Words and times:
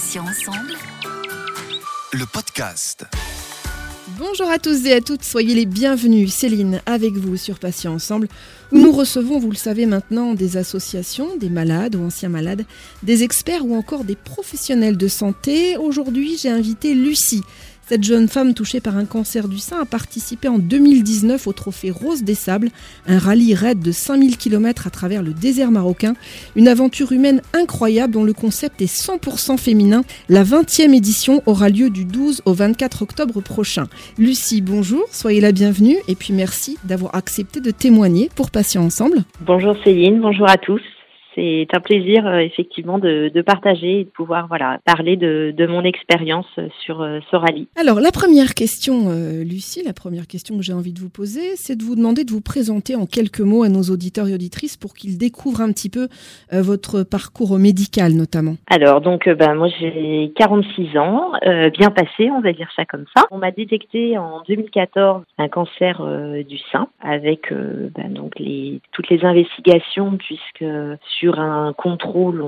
Passions 0.00 0.22
ensemble. 0.22 0.72
Le 2.14 2.24
podcast. 2.24 3.04
Bonjour 4.18 4.48
à 4.48 4.58
tous 4.58 4.86
et 4.86 4.94
à 4.94 5.02
toutes, 5.02 5.22
soyez 5.22 5.54
les 5.54 5.66
bienvenus. 5.66 6.32
Céline 6.32 6.80
avec 6.86 7.12
vous 7.18 7.36
sur 7.36 7.58
Patients 7.58 7.92
Ensemble, 7.92 8.28
où 8.72 8.78
nous 8.78 8.92
recevons, 8.92 9.38
vous 9.38 9.50
le 9.50 9.56
savez 9.56 9.84
maintenant, 9.84 10.32
des 10.32 10.56
associations, 10.56 11.36
des 11.36 11.50
malades 11.50 11.96
ou 11.96 12.02
anciens 12.02 12.30
malades, 12.30 12.64
des 13.02 13.24
experts 13.24 13.66
ou 13.66 13.76
encore 13.76 14.04
des 14.04 14.16
professionnels 14.16 14.96
de 14.96 15.08
santé. 15.08 15.76
Aujourd'hui, 15.76 16.38
j'ai 16.38 16.48
invité 16.48 16.94
Lucie. 16.94 17.42
Cette 17.90 18.04
jeune 18.04 18.28
femme 18.28 18.54
touchée 18.54 18.78
par 18.78 18.96
un 18.96 19.04
cancer 19.04 19.48
du 19.48 19.58
sein 19.58 19.80
a 19.80 19.84
participé 19.84 20.46
en 20.46 20.60
2019 20.60 21.48
au 21.48 21.52
trophée 21.52 21.90
Rose 21.90 22.22
des 22.22 22.36
Sables, 22.36 22.68
un 23.08 23.18
rallye 23.18 23.52
raid 23.52 23.80
de 23.80 23.90
5000 23.90 24.36
km 24.36 24.86
à 24.86 24.90
travers 24.90 25.24
le 25.24 25.32
désert 25.32 25.72
marocain. 25.72 26.14
Une 26.54 26.68
aventure 26.68 27.10
humaine 27.10 27.42
incroyable 27.52 28.12
dont 28.12 28.22
le 28.22 28.32
concept 28.32 28.80
est 28.80 28.84
100% 28.84 29.58
féminin. 29.58 30.02
La 30.28 30.44
20e 30.44 30.94
édition 30.94 31.42
aura 31.46 31.68
lieu 31.68 31.90
du 31.90 32.04
12 32.04 32.42
au 32.44 32.52
24 32.52 33.02
octobre 33.02 33.40
prochain. 33.40 33.88
Lucie, 34.18 34.60
bonjour, 34.60 35.02
soyez 35.10 35.40
la 35.40 35.50
bienvenue 35.50 35.96
et 36.06 36.14
puis 36.14 36.32
merci 36.32 36.78
d'avoir 36.84 37.16
accepté 37.16 37.60
de 37.60 37.72
témoigner 37.72 38.30
pour 38.36 38.52
Patients 38.52 38.84
Ensemble. 38.84 39.24
Bonjour 39.40 39.74
Céline, 39.82 40.20
bonjour 40.20 40.48
à 40.48 40.58
tous 40.58 40.80
c'est 41.34 41.66
un 41.72 41.80
plaisir 41.80 42.26
euh, 42.26 42.38
effectivement 42.38 42.98
de, 42.98 43.30
de, 43.32 43.42
partager 43.42 44.00
et 44.00 44.04
de 44.04 44.10
pouvoir 44.10 44.48
voilà 44.48 44.78
parler 44.84 45.16
de, 45.16 45.54
de 45.56 45.66
mon 45.66 45.84
expérience 45.84 46.46
sur 46.84 47.02
euh, 47.02 47.20
ce 47.30 47.36
rallye. 47.36 47.68
Alors 47.76 48.00
la 48.00 48.10
première 48.10 48.54
question, 48.54 49.08
euh, 49.08 49.44
Lucie, 49.44 49.82
la 49.84 49.92
première 49.92 50.26
question 50.26 50.56
que 50.56 50.62
j'ai 50.62 50.72
envie 50.72 50.92
de 50.92 51.00
vous 51.00 51.10
poser, 51.10 51.56
c'est 51.56 51.76
de 51.76 51.82
vous 51.82 51.96
demander 51.96 52.24
de 52.24 52.30
vous 52.30 52.40
présenter 52.40 52.96
en 52.96 53.06
quelques 53.06 53.40
mots 53.40 53.62
à 53.62 53.68
nos 53.68 53.82
auditeurs 53.82 54.28
et 54.28 54.34
auditrices 54.34 54.76
pour 54.76 54.94
qu'ils 54.94 55.18
découvrent 55.18 55.60
un 55.60 55.72
petit 55.72 55.90
peu 55.90 56.08
votre 56.52 57.02
parcours 57.02 57.58
médical 57.58 58.12
notamment. 58.12 58.56
Alors 58.68 59.00
donc 59.00 59.28
ben 59.28 59.54
moi 59.54 59.68
j'ai 59.80 60.32
46 60.36 60.98
ans, 60.98 61.32
bien 61.78 61.90
passé, 61.90 62.30
on 62.30 62.40
va 62.40 62.52
dire 62.52 62.68
ça 62.74 62.84
comme 62.84 63.04
ça. 63.16 63.24
On 63.30 63.38
m'a 63.38 63.50
détecté 63.50 64.18
en 64.18 64.42
2014 64.48 65.22
un 65.38 65.48
cancer 65.48 66.02
du 66.46 66.58
sein 66.72 66.88
avec 67.00 67.52
ben, 67.52 68.12
donc 68.12 68.38
les 68.38 68.80
toutes 68.92 69.08
les 69.08 69.24
investigations 69.24 70.16
puisque 70.16 70.64
sur 71.20 71.38
un 71.38 71.74
contrôle 71.74 72.42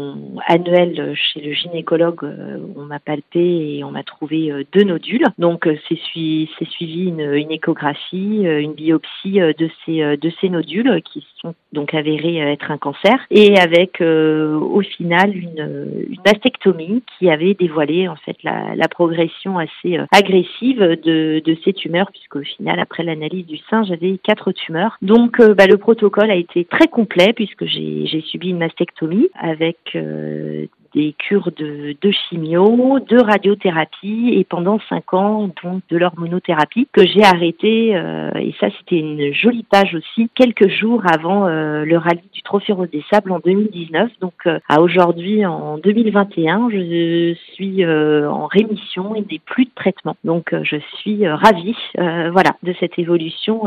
annuel 0.46 1.14
chez 1.14 1.40
le 1.40 1.52
gynécologue, 1.52 2.24
euh, 2.24 2.58
on 2.74 2.84
m'a 2.84 2.98
palpé 2.98 3.76
et 3.76 3.84
on 3.84 3.90
m'a 3.90 4.02
trouvé 4.02 4.50
euh, 4.50 4.64
deux 4.72 4.84
nodules. 4.84 5.26
Donc 5.38 5.66
euh, 5.66 5.76
c'est 5.88 5.98
suivi 5.98 7.08
une, 7.08 7.20
échographie, 7.50 8.44
une 8.44 8.72
biopsie 8.72 9.40
de 9.40 9.68
ces 9.84 10.16
de 10.16 10.32
ces 10.40 10.48
nodules 10.48 11.02
qui 11.02 11.24
sont 11.40 11.54
donc 11.72 11.92
avérés 11.92 12.38
être 12.38 12.70
un 12.70 12.78
cancer 12.78 13.14
et 13.30 13.58
avec 13.58 14.00
au 14.00 14.80
final 14.80 15.36
une, 15.36 16.16
mastectomie 16.24 17.02
qui 17.18 17.30
avait 17.30 17.54
dévoilé 17.54 18.08
en 18.08 18.16
fait 18.16 18.36
la, 18.42 18.74
la 18.74 18.88
progression 18.88 19.58
assez 19.58 19.98
agressive 20.12 20.80
de, 20.80 21.42
de 21.44 21.56
ces 21.64 21.72
tumeurs 21.72 22.10
puisqu'au 22.10 22.42
final 22.42 22.80
après 22.80 23.02
l'analyse 23.02 23.46
du 23.46 23.58
sein 23.68 23.82
j'avais 23.84 24.18
quatre 24.18 24.52
tumeurs. 24.52 24.96
Donc 25.02 25.38
bah, 25.42 25.66
le 25.66 25.76
protocole 25.76 26.30
a 26.30 26.36
été 26.36 26.64
très 26.64 26.88
complet 26.88 27.32
puisque 27.34 27.66
j'ai 27.66 28.22
subi 28.26 28.50
une 28.50 28.61
mastectomie 28.62 29.28
avec 29.38 29.78
euh, 29.94 30.66
des 30.94 31.14
cures 31.18 31.50
de, 31.56 31.96
chimio, 32.10 33.00
de 33.00 33.18
radiothérapie 33.18 34.34
et 34.34 34.44
pendant 34.44 34.78
cinq 34.90 35.14
ans 35.14 35.50
donc 35.62 35.82
de 35.88 35.96
l'hormonothérapie 35.96 36.86
que 36.92 37.06
j'ai 37.06 37.24
arrêté 37.24 37.96
euh, 37.96 38.30
et 38.34 38.54
ça 38.60 38.68
c'était 38.78 38.98
une 38.98 39.32
jolie 39.32 39.64
page 39.64 39.94
aussi 39.94 40.28
quelques 40.34 40.68
jours 40.68 41.02
avant 41.10 41.46
euh, 41.46 41.86
le 41.86 41.96
rallye 41.96 42.28
du 42.34 42.42
Trophée 42.42 42.74
Rose 42.74 42.90
des 42.90 43.02
Sables 43.10 43.32
en 43.32 43.38
2019 43.38 44.10
donc 44.20 44.46
à 44.68 44.82
aujourd'hui 44.82 45.46
en 45.46 45.78
2021 45.78 46.68
je 46.70 47.34
suis 47.54 47.86
en 47.86 48.46
rémission 48.46 49.14
et 49.14 49.22
n'ai 49.22 49.38
plus 49.38 49.64
de 49.64 49.72
traitement 49.74 50.16
donc 50.24 50.54
je 50.62 50.76
suis 50.98 51.26
ravie 51.26 51.76
voilà 51.96 52.50
de 52.62 52.74
cette 52.78 52.98
évolution 52.98 53.62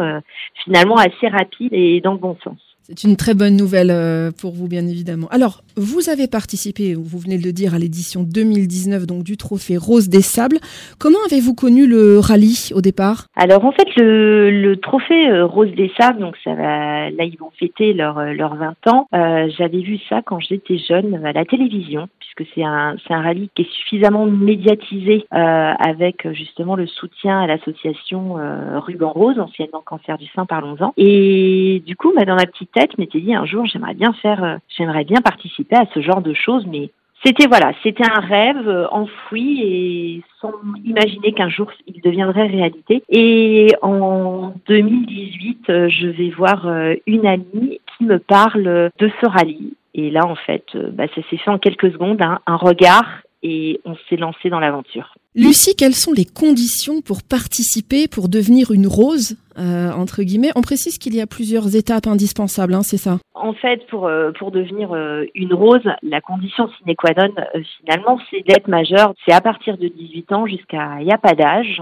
finalement 0.64 0.97
assez 0.97 1.28
rapide 1.28 1.74
et 1.74 2.02
dans 2.02 2.14
le 2.14 2.20
bon 2.20 2.38
sens. 2.44 2.75
C'est 2.88 3.03
une 3.03 3.16
très 3.16 3.34
bonne 3.34 3.56
nouvelle 3.56 3.90
euh, 3.90 4.29
pour 4.29 4.51
vous, 4.53 4.68
bien 4.68 4.85
évidemment. 4.85 5.28
Alors, 5.31 5.63
vous 5.75 6.09
avez 6.09 6.28
participé, 6.28 6.94
vous 6.94 7.18
venez 7.18 7.40
de 7.40 7.44
le 7.44 7.51
dire, 7.51 7.73
à 7.73 7.79
l'édition 7.79 8.22
2019 8.22 9.07
donc 9.07 9.23
du 9.23 9.38
Trophée 9.38 9.75
Rose 9.75 10.07
des 10.07 10.22
Sables. 10.22 10.59
Comment 11.00 11.18
avez-vous 11.25 11.56
connu 11.56 11.88
le 11.88 12.19
rallye 12.19 12.69
au 12.75 12.81
départ? 12.81 13.25
Alors, 13.35 13.66
en 13.66 13.72
fait, 13.72 13.88
le, 13.97 14.75
Trophée 14.75 15.29
euh, 15.29 15.47
Rose 15.47 15.72
des 15.75 15.91
Sables, 16.00 16.19
donc 16.19 16.35
là, 16.46 17.09
ils 17.09 17.38
vont 17.40 17.50
fêter 17.59 17.94
leurs 17.94 18.23
leur 18.35 18.56
20 18.56 18.88
ans. 18.88 19.07
Euh, 19.16 19.50
J'avais 19.57 19.81
vu 19.81 19.97
ça 20.07 20.22
quand 20.23 20.40
j'étais 20.40 20.78
jeune 20.78 21.25
à 21.25 21.31
la 21.31 21.46
télévision, 21.46 22.07
puisque 22.19 22.52
c'est 22.53 22.63
un, 22.63 22.97
un 23.09 23.22
rallye 23.22 23.50
qui 23.56 23.63
est 23.63 23.72
suffisamment 23.72 24.25
médiatisé 24.25 25.25
euh, 25.34 25.38
avec 25.79 26.31
justement 26.34 26.75
le 26.75 26.88
soutien 26.88 27.41
à 27.41 27.47
l'association 27.47 28.38
euh, 28.38 28.79
Ruban 28.79 29.12
Rose, 29.12 29.40
anciennement 29.40 29.81
Cancer 29.85 30.17
du 30.17 30.28
sein, 30.35 30.46
parlons-en. 30.46 30.94
Et 30.97 31.81
du 31.85 31.96
coup, 31.96 32.12
bah, 32.16 32.25
dans 32.25 32.35
ma 32.35 32.46
petite 32.46 32.75
m'étais 32.97 33.19
dit 33.19 33.34
un 33.34 33.46
jour, 33.46 33.66
j'aimerais 33.66 33.94
bien 33.94 34.13
faire, 34.13 34.44
euh, 34.44 34.58
j'aimerais 34.78 35.03
bien 35.03 35.22
participer 35.22 35.75
à 35.75 35.86
ce 35.94 36.02
genre 36.02 36.22
de 36.22 36.34
choses, 36.34 36.66
mais 36.68 36.91
c'était 37.24 37.47
voilà, 37.47 37.72
c'était 37.81 38.03
un 38.09 38.19
rêve 38.19 38.68
euh, 38.68 38.88
enfoui 38.91 39.62
et 39.62 40.24
sans 40.41 40.53
imaginer 40.84 41.34
qu'un 41.34 41.50
jour 41.50 41.72
il 41.88 42.02
deviendrait 42.02 42.47
réalité. 42.47 43.03
Et 43.09 43.68
en 43.81 44.53
2018, 44.68 45.69
euh, 45.69 45.90
je 45.90 46.08
vais 46.08 46.30
voir 46.30 46.68
une 47.08 47.25
amie 47.25 47.80
qui 47.97 48.03
me 48.03 48.19
parle 48.19 48.91
de 48.97 49.12
ce 49.22 49.28
rallye. 49.28 49.74
Et 49.94 50.09
là, 50.09 50.25
en 50.25 50.35
fait, 50.35 50.66
bah, 50.91 51.06
ça 51.16 51.22
s'est 51.30 51.38
fait 51.38 51.50
en 51.50 51.58
quelques 51.58 51.91
secondes, 51.94 52.22
hein, 52.22 52.40
un 52.46 52.58
regard 52.58 53.22
et 53.44 53.80
on 53.85 53.96
s'est 54.09 54.18
lancé 54.18 54.50
dans 54.50 54.59
l'aventure. 54.59 55.16
Lucie, 55.35 55.75
quelles 55.75 55.94
sont 55.94 56.13
les 56.13 56.23
conditions 56.23 57.01
pour 57.01 57.22
participer, 57.22 58.07
pour 58.07 58.29
devenir 58.29 58.72
une 58.72 58.88
rose, 58.88 59.35
euh, 59.57 59.91
entre 59.91 60.23
guillemets? 60.23 60.51
On 60.56 60.62
précise 60.62 60.97
qu'il 60.97 61.13
y 61.13 61.19
a 61.19 61.28
plusieurs 61.28 61.75
étapes 61.75 62.07
indispensables, 62.07 62.73
hein, 62.73 62.84
c'est 62.84 62.96
ça? 62.96 63.18
En 63.34 63.53
fait, 63.53 63.85
pour, 63.88 64.07
euh, 64.07 64.31
pour 64.40 64.51
devenir 64.51 64.94
euh, 64.94 65.25
une 65.35 65.53
rose, 65.53 65.84
la 66.03 66.22
condition 66.22 66.69
sine 66.69 66.96
qua 66.96 67.12
non, 67.18 67.34
finalement, 67.81 68.18
c'est 68.31 68.47
d'être 68.47 68.69
majeure. 68.69 69.13
C'est 69.28 69.34
à 69.34 69.41
partir 69.41 69.78
de 69.78 69.90
18 69.90 70.31
ans 70.31 70.47
jusqu'à... 70.47 71.01
Il 71.01 71.06
n'y 71.06 71.12
a 71.12 71.18
pas 71.18 71.34
d'âge, 71.34 71.81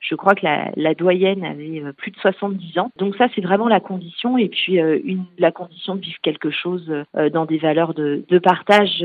je 0.00 0.14
crois 0.14 0.34
que 0.34 0.46
la, 0.76 0.94
doyenne 0.94 1.44
avait 1.44 1.82
euh, 1.82 1.92
plus 1.92 2.10
de 2.10 2.16
70 2.16 2.78
ans. 2.78 2.90
Donc 2.96 3.16
ça, 3.16 3.28
c'est 3.34 3.40
vraiment 3.40 3.68
la 3.68 3.80
condition. 3.80 4.38
Et 4.38 4.48
puis 4.48 4.80
euh, 4.80 4.98
la 5.38 5.52
condition 5.52 5.94
de 5.94 6.00
vivre 6.00 6.18
quelque 6.22 6.50
chose 6.50 6.90
euh, 7.16 7.30
dans 7.30 7.46
des 7.46 7.58
valeurs 7.58 7.94
de, 7.94 8.24
partage 8.42 9.00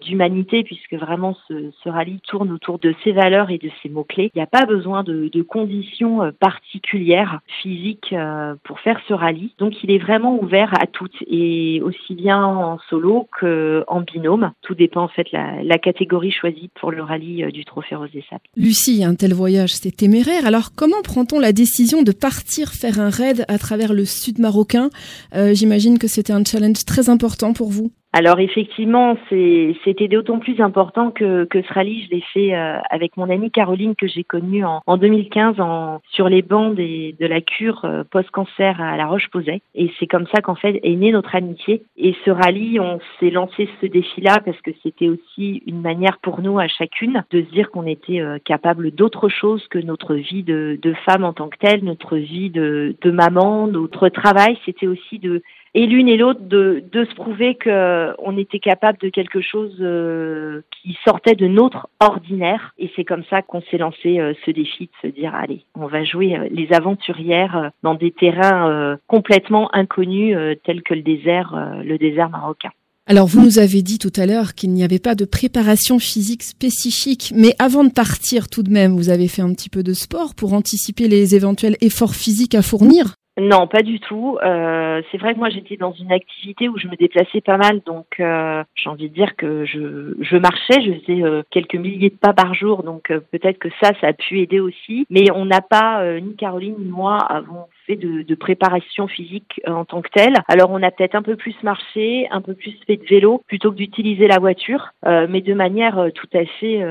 d'humanité, 0.00 0.62
puisque 0.62 0.94
vraiment 0.94 1.36
ce, 1.48 1.88
rallye 1.88 2.20
tourne 2.20 2.52
autour 2.52 2.78
de 2.78 2.94
ces 3.02 3.12
valeurs 3.12 3.50
et 3.50 3.58
de 3.58 3.70
ces 3.82 3.88
mots-clés. 3.88 4.30
Il 4.34 4.38
n'y 4.38 4.42
a 4.42 4.46
pas 4.46 4.66
besoin 4.66 5.02
de, 5.02 5.28
de 5.32 5.42
conditions 5.42 6.32
particulières 6.38 7.40
physiques 7.60 8.14
pour 8.62 8.78
faire 8.80 9.00
ce 9.08 9.14
rallye. 9.14 9.52
Donc 9.58 9.82
il 9.82 9.90
est 9.90 9.98
vraiment 9.98 10.40
ouvert 10.40 10.72
à 10.80 10.86
toutes, 10.86 11.16
et 11.26 11.80
aussi 11.82 12.14
bien 12.14 12.44
en 12.44 12.78
solo 12.88 13.28
qu'en 13.40 14.00
binôme. 14.02 14.52
Tout 14.62 14.76
dépend 14.76 15.02
en 15.02 15.08
fait 15.08 15.32
la, 15.32 15.62
la 15.64 15.78
catégorie 15.78 16.30
choisie 16.30 16.70
pour 16.76 16.92
le 16.92 17.02
rallye 17.02 17.50
du 17.52 17.64
Trophée 17.64 17.96
Rose 17.96 18.12
des 18.12 18.24
Sables. 18.30 18.42
Lucie, 18.56 19.02
un 19.04 19.16
tel 19.16 19.34
voyage, 19.34 19.74
c'est 19.74 19.87
téméraire. 19.92 20.46
Alors 20.46 20.72
comment 20.74 21.02
prend-on 21.02 21.38
la 21.38 21.52
décision 21.52 22.02
de 22.02 22.12
partir 22.12 22.72
faire 22.72 23.00
un 23.00 23.10
raid 23.10 23.44
à 23.48 23.58
travers 23.58 23.92
le 23.92 24.04
sud 24.04 24.38
marocain? 24.38 24.90
Euh, 25.34 25.54
J'imagine 25.54 25.98
que 25.98 26.08
c'était 26.08 26.32
un 26.32 26.44
challenge 26.44 26.84
très 26.84 27.08
important 27.08 27.52
pour 27.52 27.70
vous. 27.70 27.90
Alors 28.14 28.40
effectivement, 28.40 29.18
c'était 29.28 30.08
d'autant 30.08 30.38
plus 30.38 30.62
important 30.62 31.10
que, 31.10 31.44
que 31.44 31.60
ce 31.60 31.72
rallye, 31.74 32.06
je 32.06 32.10
l'ai 32.16 32.24
fait 32.32 32.54
euh, 32.54 32.78
avec 32.88 33.18
mon 33.18 33.28
amie 33.28 33.50
Caroline 33.50 33.94
que 33.94 34.06
j'ai 34.06 34.24
connue 34.24 34.64
en, 34.64 34.80
en 34.86 34.96
2015 34.96 35.60
en, 35.60 36.00
sur 36.10 36.30
les 36.30 36.40
bancs 36.40 36.74
des, 36.74 37.14
de 37.20 37.26
la 37.26 37.42
cure 37.42 37.84
euh, 37.84 38.04
post-cancer 38.10 38.80
à 38.80 38.96
La 38.96 39.06
Roche-Posay. 39.06 39.60
Et 39.74 39.92
c'est 39.98 40.06
comme 40.06 40.26
ça 40.34 40.40
qu'en 40.40 40.54
fait 40.54 40.80
est 40.82 40.96
née 40.96 41.12
notre 41.12 41.36
amitié. 41.36 41.82
Et 41.98 42.16
ce 42.24 42.30
rallye, 42.30 42.80
on 42.80 42.98
s'est 43.20 43.28
lancé 43.28 43.68
ce 43.82 43.86
défi-là 43.86 44.40
parce 44.42 44.60
que 44.62 44.70
c'était 44.82 45.08
aussi 45.08 45.62
une 45.66 45.82
manière 45.82 46.16
pour 46.22 46.40
nous 46.40 46.58
à 46.58 46.66
chacune 46.66 47.22
de 47.30 47.42
se 47.42 47.50
dire 47.50 47.70
qu'on 47.70 47.86
était 47.86 48.20
euh, 48.20 48.38
capable 48.42 48.90
d'autre 48.90 49.28
chose 49.28 49.66
que 49.68 49.78
notre 49.78 50.14
vie 50.14 50.42
de, 50.42 50.78
de 50.80 50.94
femme 51.04 51.24
en 51.24 51.34
tant 51.34 51.48
que 51.48 51.58
telle, 51.58 51.84
notre 51.84 52.16
vie 52.16 52.48
de, 52.48 52.96
de 53.02 53.10
maman, 53.10 53.66
notre 53.66 54.08
travail. 54.08 54.58
C'était 54.64 54.86
aussi 54.86 55.18
de 55.18 55.42
et 55.78 55.86
l'une 55.86 56.08
et 56.08 56.16
l'autre 56.16 56.40
de, 56.40 56.82
se 56.92 57.14
prouver 57.14 57.54
que 57.54 58.12
on 58.18 58.36
était 58.36 58.58
capable 58.58 58.98
de 58.98 59.10
quelque 59.10 59.40
chose 59.40 59.76
euh, 59.80 60.62
qui 60.72 60.98
sortait 61.04 61.36
de 61.36 61.46
notre 61.46 61.88
ordinaire. 62.00 62.74
Et 62.80 62.90
c'est 62.96 63.04
comme 63.04 63.22
ça 63.30 63.42
qu'on 63.42 63.62
s'est 63.70 63.78
lancé 63.78 64.18
euh, 64.18 64.32
ce 64.44 64.50
défi 64.50 64.86
de 64.86 65.08
se 65.08 65.14
dire 65.14 65.36
allez, 65.36 65.62
on 65.76 65.86
va 65.86 66.02
jouer 66.02 66.36
euh, 66.36 66.48
les 66.50 66.72
aventurières 66.72 67.70
dans 67.84 67.94
des 67.94 68.10
terrains 68.10 68.98
complètement 69.06 69.72
inconnus 69.72 70.36
tels 70.64 70.82
que 70.82 70.94
le 70.94 71.02
désert, 71.02 71.54
le 71.84 71.96
désert 71.96 72.28
marocain. 72.28 72.70
Alors 73.06 73.28
vous 73.28 73.40
nous 73.40 73.58
avez 73.60 73.82
dit 73.82 73.98
tout 73.98 74.12
à 74.16 74.26
l'heure 74.26 74.54
qu'il 74.54 74.70
n'y 74.70 74.82
avait 74.82 74.98
pas 74.98 75.14
de 75.14 75.24
préparation 75.24 76.00
physique 76.00 76.42
spécifique, 76.42 77.32
mais 77.34 77.54
avant 77.60 77.84
de 77.84 77.92
partir 77.92 78.48
tout 78.48 78.64
de 78.64 78.70
même, 78.70 78.96
vous 78.96 79.10
avez 79.10 79.28
fait 79.28 79.42
un 79.42 79.52
petit 79.54 79.70
peu 79.70 79.82
de 79.84 79.92
sport 79.92 80.34
pour 80.34 80.54
anticiper 80.54 81.06
les 81.06 81.36
éventuels 81.36 81.76
efforts 81.80 82.14
physiques 82.14 82.56
à 82.56 82.62
fournir 82.62 83.14
Non, 83.38 83.68
pas 83.68 83.82
du 83.82 84.00
tout. 84.00 84.36
Euh, 84.42 85.00
c'est 85.10 85.18
vrai 85.18 85.34
que 85.34 85.38
moi 85.38 85.48
j'étais 85.48 85.76
dans 85.76 85.92
une 85.92 86.10
activité 86.10 86.68
où 86.68 86.76
je 86.76 86.88
me 86.88 86.96
déplaçais 86.96 87.40
pas 87.40 87.56
mal, 87.56 87.80
donc 87.86 88.18
euh, 88.18 88.64
j'ai 88.74 88.90
envie 88.90 89.08
de 89.08 89.14
dire 89.14 89.36
que 89.36 89.64
je, 89.64 90.14
je 90.20 90.36
marchais, 90.36 90.82
je 90.82 90.92
faisais 91.00 91.22
euh, 91.22 91.42
quelques 91.50 91.76
milliers 91.76 92.10
de 92.10 92.16
pas 92.16 92.32
par 92.32 92.54
jour, 92.54 92.82
donc 92.82 93.12
euh, 93.12 93.20
peut-être 93.30 93.58
que 93.58 93.68
ça, 93.80 93.92
ça 94.00 94.08
a 94.08 94.12
pu 94.12 94.40
aider 94.40 94.58
aussi. 94.58 95.06
Mais 95.08 95.30
on 95.32 95.44
n'a 95.44 95.60
pas, 95.60 96.04
ni 96.20 96.34
Caroline 96.34 96.74
ni 96.78 96.88
moi, 96.88 97.18
avons 97.18 97.66
de, 97.96 98.22
de 98.22 98.34
préparation 98.34 99.08
physique 99.08 99.60
en 99.66 99.84
tant 99.84 100.02
que 100.02 100.10
telle. 100.10 100.34
Alors 100.48 100.70
on 100.70 100.82
a 100.82 100.90
peut-être 100.90 101.14
un 101.14 101.22
peu 101.22 101.36
plus 101.36 101.54
marché, 101.62 102.28
un 102.30 102.40
peu 102.40 102.54
plus 102.54 102.74
fait 102.86 102.96
de 102.96 103.04
vélo 103.04 103.42
plutôt 103.46 103.70
que 103.70 103.76
d'utiliser 103.76 104.28
la 104.28 104.38
voiture, 104.38 104.88
mais 105.04 105.40
de 105.40 105.54
manière 105.54 106.08
tout 106.14 106.28
à 106.34 106.44
fait, 106.44 106.82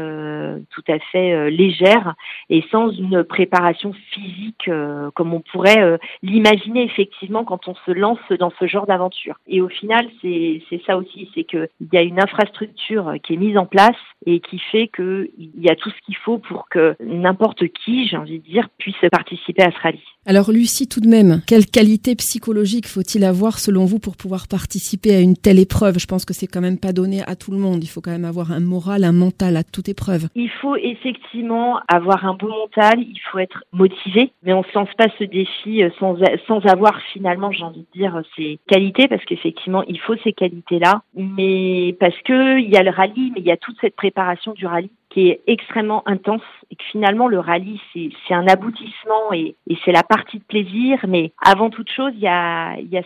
tout 0.69 0.83
à 0.87 0.99
fait 1.11 1.49
légère 1.49 2.15
et 2.49 2.63
sans 2.71 2.89
une 2.91 3.23
préparation 3.23 3.93
physique 4.11 4.69
comme 5.13 5.33
on 5.33 5.41
pourrait 5.41 5.99
l'imaginer 6.23 6.83
effectivement 6.83 7.43
quand 7.43 7.67
on 7.67 7.75
se 7.85 7.91
lance 7.91 8.19
dans 8.39 8.51
ce 8.59 8.67
genre 8.67 8.85
d'aventure. 8.85 9.35
Et 9.47 9.61
au 9.61 9.69
final, 9.69 10.07
c'est 10.21 10.81
ça 10.85 10.97
aussi, 10.97 11.29
c'est 11.33 11.43
qu'il 11.43 11.69
y 11.91 11.97
a 11.97 12.01
une 12.01 12.19
infrastructure 12.19 13.13
qui 13.23 13.33
est 13.33 13.37
mise 13.37 13.57
en 13.57 13.65
place 13.65 13.95
et 14.25 14.39
qui 14.39 14.59
fait 14.59 14.87
qu'il 14.87 15.29
y 15.57 15.69
a 15.69 15.75
tout 15.75 15.89
ce 15.89 16.01
qu'il 16.05 16.17
faut 16.17 16.37
pour 16.37 16.69
que 16.69 16.95
n'importe 16.99 17.67
qui, 17.67 18.07
j'ai 18.07 18.17
envie 18.17 18.39
de 18.39 18.45
dire, 18.45 18.67
puisse 18.77 18.95
participer 19.11 19.63
à 19.63 19.71
ce 19.71 19.79
rallye. 19.79 20.03
Alors 20.29 20.51
Lucie, 20.51 20.89
tout 20.89 20.99
de 20.99 21.07
même, 21.07 21.41
quelle 21.47 21.65
qualité 21.65 22.13
psychologique 22.15 22.85
faut-il 22.85 23.23
avoir 23.23 23.59
selon 23.59 23.85
vous 23.85 23.97
pour 23.97 24.17
pouvoir 24.17 24.49
participer 24.49 25.15
à 25.15 25.21
une 25.21 25.37
telle 25.37 25.57
épreuve? 25.57 25.99
Je 25.99 26.05
pense 26.05 26.25
que 26.25 26.33
c'est 26.33 26.47
quand 26.47 26.59
même 26.59 26.77
pas 26.77 26.91
donné 26.91 27.21
à 27.25 27.37
tout 27.37 27.49
le 27.51 27.57
monde. 27.57 27.81
Il 27.81 27.87
faut 27.87 28.01
quand 28.01 28.11
même 28.11 28.25
avoir 28.25 28.51
un 28.51 28.59
moral, 28.59 29.05
un 29.05 29.13
mental 29.13 29.55
à 29.55 29.63
toute 29.63 29.87
épreuve. 29.87 30.27
Il 30.35 30.49
faut 30.49 30.75
effectivement 30.75 31.79
avoir 31.87 32.25
un 32.25 32.33
bon 32.33 32.49
mental, 32.49 32.99
il 32.99 33.21
faut 33.31 33.39
être 33.39 33.63
motivé, 33.71 34.33
mais 34.43 34.51
on 34.51 34.59
ne 34.59 34.65
se 34.65 34.77
lance 34.77 34.93
pas 34.97 35.07
ce 35.17 35.23
défi 35.23 35.81
euh, 35.81 35.91
sans, 35.97 36.17
sans 36.45 36.59
avoir 36.65 36.99
finalement, 37.13 37.53
j'ai 37.53 37.63
envie 37.63 37.85
de 37.93 37.97
dire, 37.97 38.21
ces 38.35 38.59
qualités, 38.67 39.07
parce 39.07 39.23
qu'effectivement, 39.23 39.83
il 39.87 39.97
faut 39.97 40.17
ces 40.25 40.33
qualités-là, 40.33 41.03
mais 41.15 41.95
parce 42.01 42.17
que 42.25 42.59
il 42.59 42.69
y 42.69 42.75
a 42.75 42.83
le 42.83 42.91
rallye, 42.91 43.31
mais 43.33 43.39
il 43.39 43.47
y 43.47 43.51
a 43.51 43.55
toute 43.55 43.77
cette 43.79 43.95
préparation 43.95 44.51
du 44.51 44.65
rallye 44.65 44.89
est 45.19 45.41
extrêmement 45.47 46.07
intense 46.07 46.41
et 46.71 46.75
que 46.75 46.83
finalement 46.91 47.27
le 47.27 47.39
rallye 47.39 47.81
c'est 47.93 48.33
un 48.33 48.47
aboutissement 48.47 49.33
et, 49.33 49.55
et 49.67 49.77
c'est 49.83 49.91
la 49.91 50.03
partie 50.03 50.39
de 50.39 50.43
plaisir 50.43 50.99
mais 51.07 51.31
avant 51.43 51.69
toute 51.69 51.89
chose 51.89 52.11
il 52.15 52.21
y 52.21 52.27
a, 52.27 52.77
il 52.79 52.89
y 52.89 52.97
a 52.97 53.03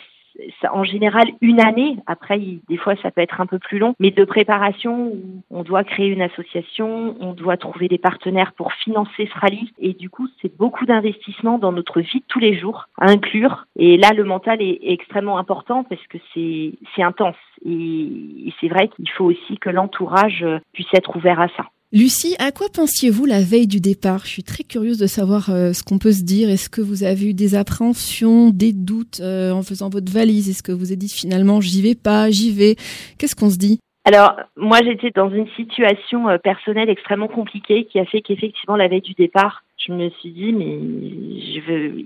en 0.72 0.84
général 0.84 1.26
une 1.42 1.60
année. 1.60 1.98
Après, 2.08 2.40
des 2.70 2.78
fois, 2.78 2.96
ça 3.02 3.12
peut 3.12 3.22
être 3.22 3.42
un 3.42 3.46
peu 3.46 3.60
plus 3.60 3.80
long, 3.80 3.96
mais 4.00 4.12
de 4.12 4.24
préparation 4.24 5.08
où 5.08 5.44
on 5.50 5.64
doit 5.64 5.84
créer 5.84 6.08
une 6.08 6.22
association, 6.22 7.16
on 7.20 7.34
doit 7.34 7.58
trouver 7.58 7.88
des 7.88 7.98
partenaires 7.98 8.54
pour 8.54 8.74
financer 8.74 9.30
ce 9.32 9.40
rallye. 9.40 9.72
Et 9.80 9.94
du 9.94 10.10
coup, 10.10 10.28
c'est 10.42 10.56
beaucoup 10.56 10.86
d'investissement 10.86 11.58
dans 11.58 11.72
notre 11.72 12.02
vie 12.02 12.20
de 12.20 12.26
tous 12.28 12.40
les 12.40 12.58
jours 12.58 12.88
à 13.00 13.10
inclure. 13.10 13.66
Et 13.78 13.98
là, 13.98 14.12
le 14.16 14.24
mental 14.24 14.62
est, 14.62 14.80
extrêmement 14.82 15.38
important 15.38 15.84
parce 15.84 16.06
que 16.08 16.18
c'est 16.34 17.04
intense. 17.04 17.36
et 17.66 18.54
c'est 18.60 18.68
vrai 18.68 18.90
qu'il 18.90 19.10
faut 19.10 19.26
aussi 19.26 19.58
que 19.58 19.70
l'entourage 19.70 20.46
puisse 20.74 20.94
être 20.94 21.16
ouvert 21.16 21.40
à 21.40 21.48
ça. 21.50 21.66
Lucie, 21.94 22.36
à 22.40 22.54
quoi 22.54 22.68
pensiez-vous 22.74 23.26
la 23.26 23.42
veille 23.42 23.68
du 23.68 23.82
départ? 23.82 24.22
Je 24.24 24.30
suis 24.30 24.44
très 24.44 24.64
curieuse 24.64 24.98
de 24.98 25.08
savoir 25.08 25.50
euh, 25.50 25.74
ce 25.74 25.84
qu'on 25.84 25.98
peut 25.98 26.14
se 26.14 26.24
dire. 26.24 26.50
Est-ce 26.50 26.70
que 26.70 26.80
vous 26.80 27.04
avez 27.04 27.32
eu 27.32 27.34
des 27.34 27.54
appréhensions, 27.54 28.50
des 28.50 28.72
doutes 28.72 29.20
euh, 29.20 29.52
en 29.52 29.62
faisant 29.62 29.90
votre 29.90 30.10
valise? 30.10 30.50
Est-ce 30.50 30.64
que 30.64 30.72
vous 30.72 30.94
avez 30.94 30.96
dit 30.96 31.10
finalement 31.10 31.60
j'y 31.60 31.82
vais 31.82 31.96
pas, 31.96 32.30
j'y 32.30 32.54
vais? 32.54 32.78
Qu'est-ce 33.18 33.36
qu'on 33.36 33.50
se 33.50 33.58
dit? 33.58 33.82
Alors, 34.06 34.38
moi, 34.56 34.80
j'étais 34.86 35.12
dans 35.12 35.30
une 35.30 35.50
situation 35.58 36.30
euh, 36.30 36.38
personnelle 36.38 36.90
extrêmement 36.90 37.28
compliquée 37.28 37.84
qui 37.84 38.00
a 38.00 38.06
fait 38.06 38.22
qu'effectivement, 38.22 38.78
la 38.78 38.88
veille 38.88 39.02
du 39.02 39.14
départ, 39.14 39.66
je 39.86 39.92
me 39.92 40.10
suis 40.22 40.32
dit, 40.32 40.54
mais 40.54 40.80
je 40.80 41.60
veux, 41.68 42.06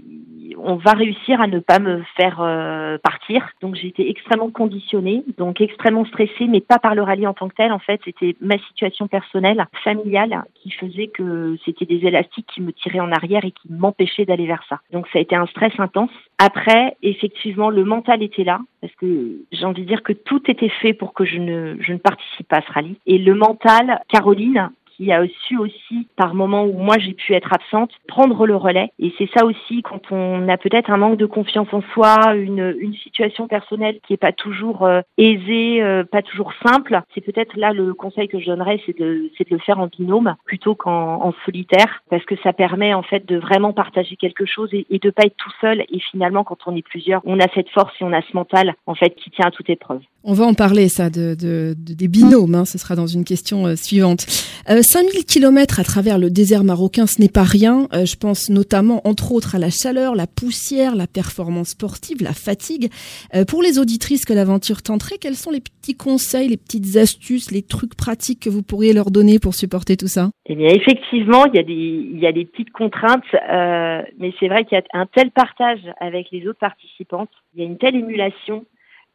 on 0.57 0.75
va 0.75 0.92
réussir 0.92 1.42
à 1.42 1.47
ne 1.47 1.59
pas 1.59 1.80
me 1.80 2.03
faire 2.18 2.42
euh, 2.42 2.97
partir. 2.97 3.47
Donc 3.62 3.75
été 3.88 4.09
extrêmement 4.09 4.50
conditionnée, 4.50 5.24
donc 5.38 5.62
extrêmement 5.62 6.06
stressée, 6.06 6.47
mais 6.47 6.62
pas 6.62 6.80
par 6.80 6.95
le 6.95 7.01
rallye 7.01 7.27
en 7.27 7.33
tant 7.33 7.47
que 7.47 7.56
tel. 7.56 7.71
En 7.71 7.80
fait, 7.80 8.01
c'était 8.06 8.36
ma 8.42 8.57
situation 8.57 9.07
personnelle, 9.07 9.65
familiale, 9.83 10.44
qui 10.56 10.71
faisait 10.71 11.07
que 11.07 11.56
c'était 11.65 11.86
des 11.86 12.06
élastiques 12.06 12.47
qui 12.53 12.62
me 12.62 12.71
tiraient 12.74 13.00
en 13.00 13.12
arrière 13.12 13.45
et 13.45 13.51
qui 13.51 13.71
m'empêchaient 13.71 14.25
d'aller 14.25 14.47
vers 14.47 14.63
ça. 14.69 14.80
Donc 14.92 15.07
ça 15.07 15.19
a 15.19 15.21
été 15.21 15.36
un 15.36 15.45
stress 15.47 15.74
intense. 15.80 16.12
Après, 16.38 16.97
effectivement, 17.01 17.69
le 17.69 17.83
mental 17.83 18.21
était 18.24 18.44
là, 18.44 18.59
parce 18.81 18.94
que 18.95 19.42
j'ai 19.51 19.65
envie 19.65 19.83
de 19.83 19.88
dire 19.88 20.03
que 20.03 20.13
tout 20.13 20.42
était 20.50 20.69
fait 20.69 20.94
pour 20.94 21.13
que 21.13 21.25
je 21.25 21.38
ne, 21.38 21.75
je 21.80 21.94
ne 21.94 21.97
participe 21.97 22.47
pas 22.47 22.57
à 22.57 22.62
ce 22.62 22.71
rallye. 22.71 22.97
Et 23.06 23.18
le 23.18 23.33
mental, 23.33 24.01
Caroline, 24.09 24.69
qui 24.95 25.12
a 25.12 25.24
su 25.47 25.57
aussi, 25.57 26.07
par 26.15 26.33
moments 26.33 26.63
où 26.63 26.74
moi 26.74 26.97
j'ai 26.97 27.13
pu 27.13 27.33
être 27.33 27.53
absente, 27.53 27.92
prendre 28.07 28.45
le 28.45 28.56
relais. 28.56 28.92
Et 29.00 29.13
c'est 29.18 29.30
ça 29.36 29.45
aussi 29.45 29.81
quand 29.81 30.12
on 30.12 30.47
a 30.47 30.57
peut-être 30.57 30.89
un 30.89 30.97
manque 30.97 31.18
de 31.18 31.25
confiance 31.25 31.68
en 31.71 31.81
soi, 31.94 32.36
une, 32.36 32.75
une 32.80 32.95
situation 32.95 33.47
personnelle 33.47 34.00
qui 34.06 34.13
est 34.13 34.18
pas 34.18 34.31
toujours 34.31 34.86
euh, 34.86 35.01
aisée, 35.18 35.81
euh, 35.81 36.03
pas 36.03 36.21
toujours 36.21 36.53
simple. 36.65 37.01
C'est 37.13 37.21
peut-être 37.21 37.56
là 37.57 37.74
le 37.74 37.94
conseil 37.94 38.27
que 38.27 38.39
je 38.39 38.45
donnerais, 38.45 38.80
c'est 38.86 38.97
de, 38.97 39.30
c'est 39.38 39.50
de 39.50 39.56
le 39.56 39.62
faire 39.62 39.80
en 39.80 39.88
binôme 39.88 40.36
plutôt 40.45 40.75
qu'en 40.75 41.25
en 41.25 41.33
solitaire, 41.45 42.03
parce 42.09 42.24
que 42.25 42.36
ça 42.44 42.53
permet 42.53 42.94
en 42.94 43.03
fait 43.03 43.25
de 43.25 43.38
vraiment 43.38 43.74
partager 43.74 44.15
quelque 44.15 44.45
chose 44.45 44.69
et, 44.74 44.86
et 44.89 45.00
de 45.00 45.09
pas 45.09 45.25
être 45.25 45.38
tout 45.38 45.51
seul. 45.62 45.81
Et 45.92 46.00
finalement, 46.12 46.44
quand 46.44 46.57
on 46.68 46.75
est 46.75 46.81
plusieurs, 46.81 47.21
on 47.25 47.39
a 47.39 47.47
cette 47.53 47.69
force 47.69 47.94
et 48.00 48.03
on 48.03 48.13
a 48.13 48.21
ce 48.21 48.33
mental 48.33 48.75
en 48.86 48.95
fait 48.95 49.15
qui 49.15 49.30
tient 49.31 49.47
à 49.47 49.51
toute 49.51 49.69
épreuve. 49.69 50.01
On 50.27 50.33
va 50.33 50.45
en 50.45 50.56
parler, 50.56 50.89
ça, 50.89 51.12
de, 51.12 51.36
de, 51.36 51.75
des 51.77 52.07
binômes. 52.07 52.56
Hein, 52.56 52.65
ce 52.65 52.80
sera 52.80 52.95
dans 52.95 53.06
une 53.06 53.24
question 53.24 53.68
euh, 53.68 53.75
suivante. 53.75 54.25
Euh, 54.69 54.81
5000 54.85 55.25
kilomètres 55.25 55.79
à 55.79 55.83
travers 55.83 56.19
le 56.19 56.29
désert 56.29 56.63
marocain, 56.63 57.07
ce 57.07 57.19
n'est 57.19 57.27
pas 57.27 57.43
rien. 57.43 57.87
Euh, 57.91 58.05
je 58.05 58.15
pense 58.17 58.51
notamment, 58.51 59.01
entre 59.03 59.31
autres, 59.31 59.55
à 59.55 59.59
la 59.59 59.71
chaleur, 59.71 60.13
la 60.13 60.27
poussière, 60.27 60.95
la 60.95 61.07
performance 61.07 61.69
sportive, 61.69 62.21
la 62.21 62.33
fatigue. 62.33 62.91
Euh, 63.33 63.45
pour 63.45 63.63
les 63.63 63.79
auditrices 63.79 64.25
que 64.25 64.33
l'aventure 64.33 64.83
tenterait, 64.83 65.17
quels 65.19 65.35
sont 65.35 65.49
les 65.49 65.59
petits 65.59 65.95
conseils, 65.97 66.49
les 66.49 66.57
petites 66.57 66.97
astuces, 66.97 67.49
les 67.49 67.63
trucs 67.63 67.95
pratiques 67.95 68.41
que 68.41 68.49
vous 68.49 68.61
pourriez 68.61 68.93
leur 68.93 69.09
donner 69.09 69.39
pour 69.39 69.55
supporter 69.55 69.97
tout 69.97 70.07
ça? 70.07 70.29
Eh 70.45 70.55
bien, 70.55 70.69
effectivement, 70.69 71.45
il 71.47 71.55
y 71.55 72.27
a 72.27 72.31
des, 72.31 72.45
petites 72.45 72.71
contraintes, 72.71 73.25
euh, 73.33 74.03
mais 74.19 74.33
c'est 74.39 74.47
vrai 74.47 74.65
qu'il 74.65 74.77
y 74.77 74.81
a 74.81 74.83
un 74.93 75.07
tel 75.07 75.31
partage 75.31 75.81
avec 75.99 76.29
les 76.31 76.47
autres 76.47 76.59
participantes, 76.59 77.31
il 77.55 77.61
y 77.61 77.63
a 77.63 77.67
une 77.67 77.79
telle 77.79 77.95
émulation 77.95 78.65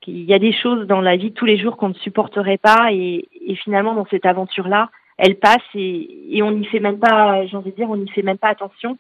il 0.06 0.25
y 0.25 0.32
a 0.32 0.38
des 0.38 0.55
choses 0.55 0.87
dans 0.87 1.02
la 1.02 1.17
vie 1.17 1.31
tous 1.31 1.44
les 1.44 1.58
jours 1.58 1.76
qu'on 1.76 1.90
ne 1.90 1.94
supporterait 1.94 2.56
pas 2.56 2.88
et, 2.90 3.28
et 3.46 3.55
finalement 3.55 3.94
dans 3.94 4.06
cette 4.11 4.25
aventure-là, 4.25 4.88
elle 5.20 5.37
passe 5.37 5.58
et, 5.75 6.37
et 6.37 6.43
on 6.43 6.52
n'y 6.52 6.67
fait 6.67 6.81
même 6.81 6.99
pas, 6.99 7.46
j'ai 7.46 7.56
envie 7.56 7.70
de 7.70 7.76
dire, 7.76 7.90
on 7.90 7.96
n'y 7.96 8.11
fait 8.11 8.22
même 8.22 8.38
pas 8.38 8.49
attention. 8.49 8.99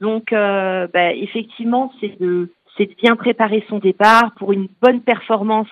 Donc 0.00 0.32
euh, 0.32 0.86
bah, 0.92 1.12
effectivement, 1.12 1.92
c'est 2.00 2.18
de 2.20 2.50
c'est 2.76 2.86
de 2.86 2.94
bien 2.94 3.16
préparer 3.16 3.64
son 3.68 3.78
départ 3.78 4.32
pour 4.36 4.52
une 4.52 4.68
bonne 4.80 5.00
performance. 5.00 5.68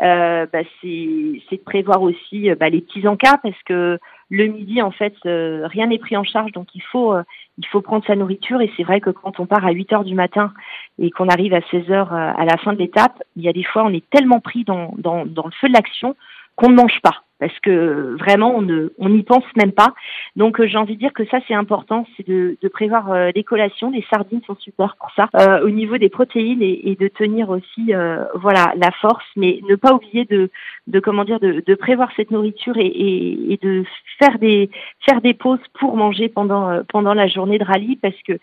Euh, 0.00 0.46
bah, 0.52 0.60
c'est 0.80 0.86
de 0.86 1.64
prévoir 1.64 2.02
aussi 2.02 2.50
bah, 2.60 2.68
les 2.68 2.82
petits 2.82 3.08
encas 3.08 3.38
parce 3.42 3.60
que 3.64 3.98
le 4.28 4.46
midi 4.46 4.82
en 4.82 4.90
fait 4.90 5.14
euh, 5.24 5.66
rien 5.66 5.86
n'est 5.86 5.98
pris 5.98 6.16
en 6.16 6.24
charge 6.24 6.52
donc 6.52 6.68
il 6.74 6.82
faut 6.82 7.14
euh, 7.14 7.22
il 7.58 7.66
faut 7.66 7.80
prendre 7.80 8.04
sa 8.06 8.16
nourriture 8.16 8.60
et 8.60 8.70
c'est 8.76 8.82
vrai 8.82 9.00
que 9.00 9.10
quand 9.10 9.40
on 9.40 9.46
part 9.46 9.64
à 9.64 9.70
8 9.70 9.92
heures 9.92 10.04
du 10.04 10.14
matin 10.14 10.52
et 10.98 11.10
qu'on 11.10 11.28
arrive 11.28 11.54
à 11.54 11.62
16 11.70 11.90
heures 11.90 12.12
euh, 12.12 12.32
à 12.36 12.44
la 12.44 12.56
fin 12.58 12.72
de 12.72 12.78
l'étape, 12.78 13.22
il 13.36 13.44
y 13.44 13.48
a 13.48 13.52
des 13.52 13.64
fois 13.64 13.84
on 13.84 13.92
est 13.92 14.08
tellement 14.10 14.40
pris 14.40 14.64
dans, 14.64 14.92
dans, 14.98 15.24
dans 15.24 15.46
le 15.46 15.52
feu 15.52 15.68
de 15.68 15.72
l'action 15.72 16.16
qu'on 16.56 16.70
ne 16.70 16.76
mange 16.76 17.00
pas 17.02 17.22
parce 17.38 17.58
que 17.60 18.16
vraiment 18.18 18.54
on 18.56 18.62
ne 18.62 18.88
on 18.98 19.08
n'y 19.10 19.22
pense 19.22 19.44
même 19.56 19.72
pas. 19.72 19.94
Donc 20.36 20.60
euh, 20.60 20.66
j'ai 20.66 20.78
envie 20.78 20.94
de 20.94 21.00
dire 21.00 21.12
que 21.12 21.26
ça 21.26 21.38
c'est 21.46 21.54
important, 21.54 22.06
c'est 22.16 22.26
de, 22.26 22.56
de 22.60 22.68
prévoir 22.68 23.12
euh, 23.12 23.30
des 23.32 23.44
collations. 23.44 23.90
Les 23.90 24.04
sardines 24.10 24.42
sont 24.46 24.56
super 24.56 24.96
pour 24.98 25.10
ça. 25.14 25.28
Euh, 25.36 25.64
au 25.64 25.70
niveau 25.70 25.98
des 25.98 26.08
protéines 26.08 26.62
et, 26.62 26.90
et 26.90 26.96
de 26.96 27.08
tenir 27.08 27.50
aussi 27.50 27.92
voilà 28.34 28.72
la 28.76 28.90
force, 28.92 29.24
mais 29.36 29.60
ne 29.68 29.76
pas 29.76 29.92
oublier 29.92 30.24
de 30.24 30.50
de 30.86 31.00
comment 31.00 31.24
dire 31.24 31.40
de, 31.40 31.62
de 31.66 31.74
prévoir 31.74 32.10
cette 32.16 32.30
nourriture 32.30 32.76
et, 32.76 32.86
et, 32.86 33.52
et, 33.52 33.58
de 33.62 33.84
faire 34.18 34.38
des 34.38 34.70
faire 35.08 35.20
des 35.20 35.34
pauses 35.34 35.58
pour 35.78 35.96
manger 35.96 36.28
pendant 36.28 36.82
pendant 36.88 37.14
la 37.14 37.26
journée 37.26 37.58
de 37.58 37.64
rallye 37.64 37.96
parce 37.96 38.20
que 38.26 38.38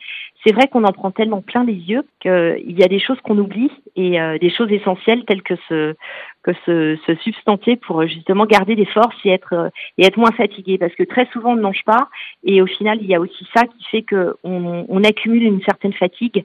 c'est 0.46 0.54
vrai 0.54 0.68
qu'on 0.68 0.84
en 0.84 0.92
prend 0.92 1.12
tellement 1.12 1.42
plein 1.42 1.64
les 1.64 1.74
yeux 1.74 2.04
qu'il 2.20 2.80
y 2.80 2.84
a 2.84 2.88
des 2.88 3.00
choses 3.00 3.20
qu'on 3.22 3.38
oublie 3.38 3.72
et 3.96 4.18
des 4.40 4.50
choses 4.50 4.72
essentielles 4.72 5.24
telles 5.26 5.42
que 5.44 5.56
ce 5.70 5.96
que 6.44 6.52
se, 6.66 6.98
se 7.08 7.16
substanter 7.22 7.78
pour 7.78 8.06
justement 8.06 8.46
garder 8.46 8.76
des 8.76 8.83
et 9.24 9.30
être 9.30 9.54
euh, 9.54 9.70
et 9.98 10.06
être 10.06 10.18
moins 10.18 10.32
fatigué 10.32 10.78
parce 10.78 10.94
que 10.96 11.04
très 11.04 11.26
souvent 11.32 11.52
on 11.52 11.56
ne 11.56 11.62
mange 11.62 11.84
pas 11.86 12.10
et 12.44 12.62
au 12.62 12.66
final 12.66 13.00
il 13.02 13.08
y 13.08 13.16
a 13.16 13.20
aussi 13.20 13.48
ça 13.56 13.66
qui 13.66 13.84
fait 13.86 14.02
que 14.02 14.36
on, 14.44 14.86
on 14.88 15.04
accumule 15.04 15.44
une 15.44 15.62
certaine 15.62 15.94
fatigue 15.94 16.44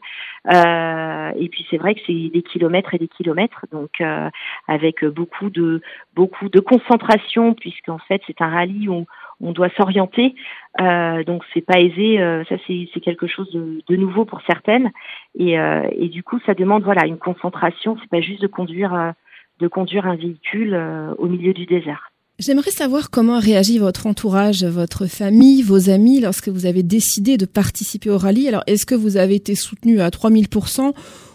euh, 0.52 1.30
et 1.36 1.48
puis 1.48 1.66
c'est 1.70 1.78
vrai 1.78 1.94
que 1.94 2.00
c'est 2.06 2.28
des 2.28 2.42
kilomètres 2.42 2.94
et 2.94 2.98
des 2.98 3.08
kilomètres 3.08 3.66
donc 3.72 4.00
euh, 4.00 4.28
avec 4.66 5.04
beaucoup 5.04 5.50
de 5.50 5.80
beaucoup 6.14 6.48
de 6.48 6.60
concentration 6.60 7.54
puisqu'en 7.54 7.98
fait 7.98 8.22
c'est 8.26 8.40
un 8.40 8.48
rallye 8.48 8.88
où 8.88 9.06
on 9.40 9.52
doit 9.52 9.68
s'orienter, 9.76 10.34
euh, 10.80 11.22
donc 11.24 11.44
c'est 11.54 11.64
pas 11.64 11.78
aisé. 11.78 12.20
Euh, 12.20 12.44
ça 12.48 12.56
c'est 12.66 13.00
quelque 13.00 13.26
chose 13.26 13.50
de, 13.52 13.82
de, 13.86 13.96
nouveau 13.96 14.24
pour 14.24 14.40
certaines, 14.46 14.90
et, 15.38 15.58
euh, 15.58 15.88
et, 15.92 16.08
du 16.08 16.22
coup 16.22 16.40
ça 16.44 16.54
demande 16.54 16.82
voilà 16.82 17.06
une 17.06 17.18
concentration. 17.18 17.96
C'est 18.00 18.10
pas 18.10 18.20
juste 18.20 18.42
de 18.42 18.46
conduire 18.46 19.14
de 19.60 19.68
conduire 19.68 20.06
un 20.06 20.16
véhicule 20.16 20.74
euh, 20.74 21.14
au 21.18 21.26
milieu 21.26 21.52
du 21.52 21.66
désert. 21.66 22.07
J'aimerais 22.40 22.70
savoir 22.70 23.10
comment 23.10 23.34
a 23.34 23.40
réagi 23.40 23.80
votre 23.80 24.06
entourage, 24.06 24.62
votre 24.62 25.06
famille, 25.06 25.60
vos 25.62 25.90
amis 25.90 26.20
lorsque 26.20 26.48
vous 26.48 26.66
avez 26.66 26.84
décidé 26.84 27.36
de 27.36 27.46
participer 27.46 28.10
au 28.10 28.16
rallye. 28.16 28.46
Alors, 28.46 28.62
est-ce 28.68 28.86
que 28.86 28.94
vous 28.94 29.16
avez 29.16 29.34
été 29.34 29.56
soutenu 29.56 30.00
à 30.00 30.10
3000% 30.10 30.92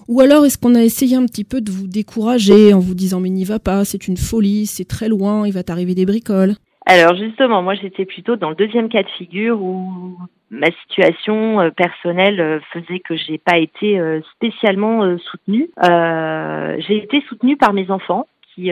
Ou 0.08 0.22
alors 0.22 0.46
est-ce 0.46 0.58
qu'on 0.58 0.76
a 0.76 0.82
essayé 0.82 1.18
un 1.18 1.26
petit 1.26 1.44
peu 1.44 1.60
de 1.60 1.72
vous 1.72 1.88
décourager 1.88 2.74
en 2.74 2.80
vous 2.80 2.96
disant 2.96 3.20
mais 3.20 3.32
n'y 3.32 3.44
va 3.44 3.60
pas, 3.60 3.84
c'est 3.84 4.08
une 4.08 4.16
folie, 4.16 4.66
c'est 4.66 4.88
très 4.88 5.10
loin, 5.10 5.46
il 5.46 5.52
va 5.52 5.62
t'arriver 5.62 5.94
des 5.94 6.06
bricoles? 6.06 6.54
Alors 6.86 7.18
justement, 7.18 7.62
moi 7.62 7.74
j'étais 7.74 8.06
plutôt 8.06 8.38
dans 8.38 8.52
le 8.52 8.56
deuxième 8.56 8.88
cas 8.88 9.04
de 9.04 9.10
figure 9.10 9.62
où 9.62 10.18
ma 10.52 10.72
situation 10.84 11.60
euh, 11.60 11.70
personnelle 11.72 12.40
euh, 12.40 12.60
faisait 12.72 13.00
que 13.00 13.18
j'ai 13.18 13.40
pas 13.40 13.58
été 13.58 14.00
euh, 14.00 14.22
spécialement 14.36 15.18
soutenue. 15.18 15.70
j'ai 15.82 16.96
été 16.96 17.22
soutenue 17.28 17.58
par 17.58 17.74
mes 17.74 17.92
enfants 17.92 18.26
qui 18.56 18.72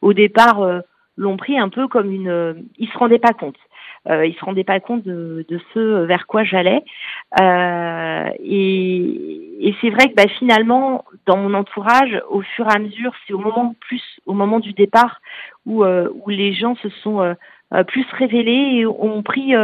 au 0.00 0.12
départ 0.14 0.82
l'ont 1.20 1.36
pris 1.36 1.58
un 1.58 1.68
peu 1.68 1.86
comme 1.88 2.10
une 2.10 2.64
ils 2.78 2.88
se 2.88 2.98
rendaient 2.98 3.18
pas 3.18 3.32
compte. 3.32 3.56
Euh, 4.08 4.24
ils 4.24 4.34
se 4.34 4.44
rendaient 4.44 4.64
pas 4.64 4.80
compte 4.80 5.04
de, 5.04 5.44
de 5.48 5.60
ce 5.74 6.04
vers 6.04 6.26
quoi 6.26 6.42
j'allais. 6.42 6.82
Euh, 7.38 8.30
et, 8.42 9.68
et 9.68 9.74
c'est 9.80 9.90
vrai 9.90 10.08
que 10.08 10.14
bah, 10.14 10.28
finalement, 10.38 11.04
dans 11.26 11.36
mon 11.36 11.52
entourage, 11.52 12.18
au 12.30 12.40
fur 12.40 12.66
et 12.66 12.74
à 12.74 12.78
mesure, 12.78 13.12
c'est 13.26 13.34
au 13.34 13.38
moment 13.38 13.74
plus, 13.78 14.02
au 14.24 14.32
moment 14.32 14.58
du 14.58 14.72
départ, 14.72 15.20
où, 15.66 15.84
où 15.84 16.28
les 16.30 16.54
gens 16.54 16.76
se 16.76 16.88
sont 17.02 17.36
plus 17.86 18.06
révélés 18.18 18.78
et 18.78 18.86
ont 18.86 19.22
pris 19.22 19.54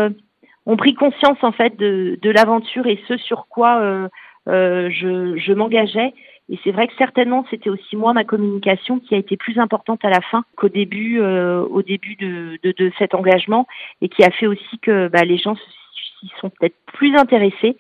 ont 0.67 0.77
pris 0.77 0.95
conscience 0.95 1.39
en 1.43 1.53
fait 1.53 1.77
de, 1.77 2.19
de 2.21 2.31
l'aventure 2.31 2.87
et 2.87 3.01
ce 3.09 3.17
sur 3.17 3.47
quoi 3.49 3.81
euh, 3.81 4.09
euh, 4.49 4.91
je, 4.91 5.37
je 5.37 5.53
m'engageais. 5.53 6.13
Et 6.49 6.59
c'est 6.63 6.71
vrai 6.71 6.87
que 6.87 6.95
certainement 6.97 7.45
c'était 7.51 7.71
aussi 7.71 7.97
moi 7.97 8.13
ma 8.13 8.25
communication 8.25 9.01
qui 9.01 9.15
a 9.15 9.19
été 9.19 9.37
plus 9.37 9.59
importante 9.59 10.05
à 10.05 10.11
la 10.11 10.21
fin 10.21 10.45
qu'au 10.57 10.69
début, 10.69 11.21
euh, 11.21 11.63
au 11.63 11.83
début 11.83 12.17
de, 12.17 12.59
de, 12.63 12.73
de, 12.77 12.93
cet 12.99 13.15
engagement 13.15 13.67
et 14.01 14.09
qui 14.09 14.23
a 14.23 14.31
fait 14.31 14.47
aussi 14.47 14.79
que 14.81 15.09
bah, 15.09 15.25
les 15.25 15.39
gens 15.39 15.57
s'y 15.57 16.31
sont 16.41 16.51
peut-être 16.51 16.77
plus 16.95 17.17
intéressés. 17.17 17.77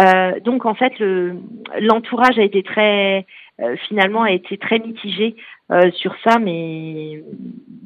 Euh, 0.00 0.40
donc 0.40 0.64
en 0.64 0.74
fait 0.74 0.98
le 0.98 1.36
l'entourage 1.78 2.38
a 2.38 2.42
été 2.42 2.62
très 2.62 3.26
euh, 3.60 3.76
finalement 3.88 4.22
a 4.22 4.32
été 4.32 4.58
très 4.58 4.78
mitigé 4.78 5.36
euh, 5.70 5.90
sur 5.92 6.14
ça, 6.24 6.38
mais 6.38 7.22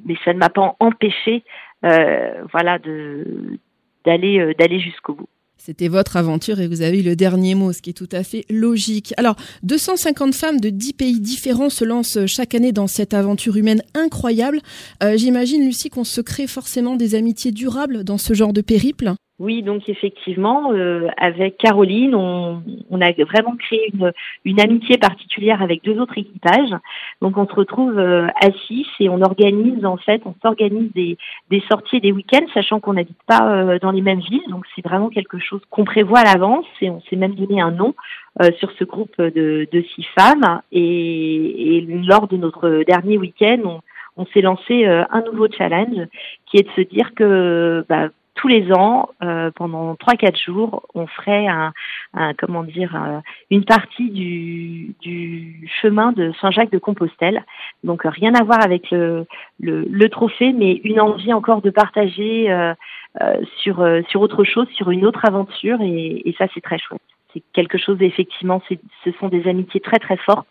mais 0.04 0.16
ça 0.24 0.32
ne 0.32 0.38
m'a 0.38 0.48
pas 0.48 0.76
empêché 0.80 1.44
voilà 1.82 2.78
de 2.78 3.58
d'aller 4.04 4.38
euh, 4.38 4.54
d'aller 4.54 4.80
jusqu'au 4.80 5.14
bout. 5.14 5.28
C'était 5.62 5.88
votre 5.88 6.16
aventure 6.16 6.58
et 6.58 6.68
vous 6.68 6.80
avez 6.80 7.00
eu 7.00 7.02
le 7.02 7.16
dernier 7.16 7.54
mot, 7.54 7.74
ce 7.74 7.82
qui 7.82 7.90
est 7.90 7.92
tout 7.92 8.08
à 8.12 8.22
fait 8.22 8.46
logique. 8.48 9.12
Alors, 9.18 9.36
250 9.62 10.34
femmes 10.34 10.58
de 10.58 10.70
10 10.70 10.94
pays 10.94 11.20
différents 11.20 11.68
se 11.68 11.84
lancent 11.84 12.24
chaque 12.24 12.54
année 12.54 12.72
dans 12.72 12.86
cette 12.86 13.12
aventure 13.12 13.56
humaine 13.56 13.82
incroyable. 13.92 14.62
Euh, 15.02 15.18
j'imagine, 15.18 15.62
Lucie, 15.62 15.90
qu'on 15.90 16.04
se 16.04 16.22
crée 16.22 16.46
forcément 16.46 16.96
des 16.96 17.14
amitiés 17.14 17.52
durables 17.52 18.04
dans 18.04 18.16
ce 18.16 18.32
genre 18.32 18.54
de 18.54 18.62
périple. 18.62 19.12
Oui, 19.40 19.62
donc 19.62 19.88
effectivement, 19.88 20.70
euh, 20.74 21.08
avec 21.16 21.56
Caroline, 21.56 22.14
on, 22.14 22.62
on, 22.90 23.00
a 23.00 23.10
vraiment 23.24 23.56
créé 23.56 23.90
une, 23.94 24.12
une, 24.44 24.60
amitié 24.60 24.98
particulière 24.98 25.62
avec 25.62 25.82
deux 25.82 25.98
autres 25.98 26.18
équipages. 26.18 26.76
Donc 27.22 27.38
on 27.38 27.46
se 27.46 27.54
retrouve 27.54 27.98
euh, 27.98 28.26
à 28.38 28.48
et 29.00 29.08
on 29.08 29.22
organise 29.22 29.86
en 29.86 29.96
fait, 29.96 30.20
on 30.26 30.34
s'organise 30.42 30.92
des, 30.92 31.16
des 31.48 31.62
sorties 31.70 32.02
des 32.02 32.12
week-ends, 32.12 32.44
sachant 32.52 32.80
qu'on 32.80 32.92
n'habite 32.92 33.22
pas 33.26 33.50
euh, 33.50 33.78
dans 33.78 33.92
les 33.92 34.02
mêmes 34.02 34.20
villes. 34.20 34.44
Donc 34.50 34.66
c'est 34.76 34.84
vraiment 34.84 35.08
quelque 35.08 35.38
chose 35.38 35.62
qu'on 35.70 35.86
prévoit 35.86 36.18
à 36.18 36.24
l'avance 36.24 36.66
et 36.82 36.90
on 36.90 37.00
s'est 37.08 37.16
même 37.16 37.34
donné 37.34 37.62
un 37.62 37.70
nom 37.70 37.94
euh, 38.42 38.50
sur 38.58 38.70
ce 38.72 38.84
groupe 38.84 39.16
de, 39.16 39.66
de 39.72 39.84
six 39.94 40.06
femmes. 40.18 40.60
Et, 40.70 41.78
et, 41.78 41.80
lors 41.80 42.28
de 42.28 42.36
notre 42.36 42.84
dernier 42.86 43.16
week-end, 43.16 43.60
on, 43.64 43.80
on 44.18 44.26
s'est 44.26 44.42
lancé 44.42 44.84
un 44.84 45.22
nouveau 45.22 45.46
challenge 45.50 46.08
qui 46.44 46.58
est 46.58 46.64
de 46.64 46.72
se 46.76 46.82
dire 46.82 47.14
que 47.14 47.86
bah, 47.88 48.10
tous 48.34 48.48
les 48.48 48.72
ans, 48.72 49.10
euh, 49.22 49.50
pendant 49.54 49.94
trois 49.96 50.14
quatre 50.14 50.38
jours, 50.38 50.86
on 50.94 51.06
ferait 51.06 51.46
un, 51.46 51.72
comment 52.38 52.62
dire 52.62 52.96
une 53.50 53.64
partie 53.64 54.10
du, 54.10 55.68
chemin 55.80 56.12
de 56.12 56.32
Saint-Jacques 56.40 56.72
de 56.72 56.78
Compostelle. 56.78 57.44
Donc 57.84 58.02
rien 58.04 58.34
à 58.34 58.42
voir 58.42 58.62
avec 58.64 58.90
le, 58.90 59.26
trophée, 60.08 60.52
mais 60.52 60.80
une 60.84 61.00
envie 61.00 61.32
encore 61.32 61.62
de 61.62 61.70
partager 61.70 62.50
euh, 62.50 62.74
euh, 63.20 63.40
sur 63.58 63.86
sur 64.08 64.20
autre 64.20 64.44
chose, 64.44 64.68
sur 64.70 64.90
une 64.90 65.04
autre 65.04 65.24
aventure, 65.24 65.80
et, 65.82 66.22
et 66.24 66.34
ça 66.38 66.46
c'est 66.54 66.62
très 66.62 66.78
chouette. 66.78 67.00
C'est 67.32 67.42
quelque 67.52 67.78
chose 67.78 67.98
effectivement, 68.00 68.62
ce 69.04 69.12
sont 69.20 69.28
des 69.28 69.46
amitiés 69.48 69.80
très 69.80 69.98
très 69.98 70.16
fortes 70.16 70.48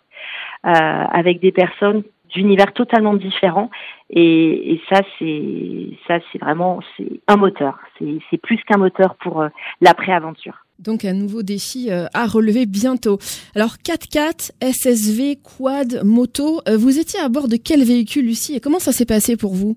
avec 0.63 1.39
des 1.39 1.51
personnes 1.51 2.03
d'univers 2.33 2.73
totalement 2.73 3.13
différents 3.13 3.69
et, 4.09 4.81
ça 4.89 5.01
c'est 5.17 5.89
ça 6.07 6.19
c'est 6.31 6.39
vraiment 6.39 6.79
c'est 6.95 7.21
un 7.27 7.35
moteur 7.35 7.79
c'est 7.99 8.41
plus 8.41 8.57
qu'un 8.67 8.77
moteur 8.77 9.15
pour 9.15 9.41
euh, 9.41 9.49
l'après-aventure. 9.81 10.65
Donc 10.79 11.03
un 11.03 11.13
nouveau 11.13 11.43
défi 11.43 11.91
euh, 11.91 12.05
à 12.13 12.25
relever 12.25 12.65
bientôt. 12.65 13.19
Alors 13.53 13.75
4x4, 13.83 14.51
SSV, 14.61 15.37
quad, 15.43 16.01
moto, 16.05 16.61
euh, 16.67 16.77
vous 16.77 16.99
étiez 16.99 17.19
à 17.19 17.27
bord 17.27 17.49
de 17.49 17.57
quel 17.57 17.83
véhicule 17.83 18.25
Lucie? 18.25 18.55
Et 18.55 18.59
comment 18.61 18.79
ça 18.79 18.93
s'est 18.93 19.05
passé 19.05 19.35
pour 19.35 19.53
vous? 19.53 19.75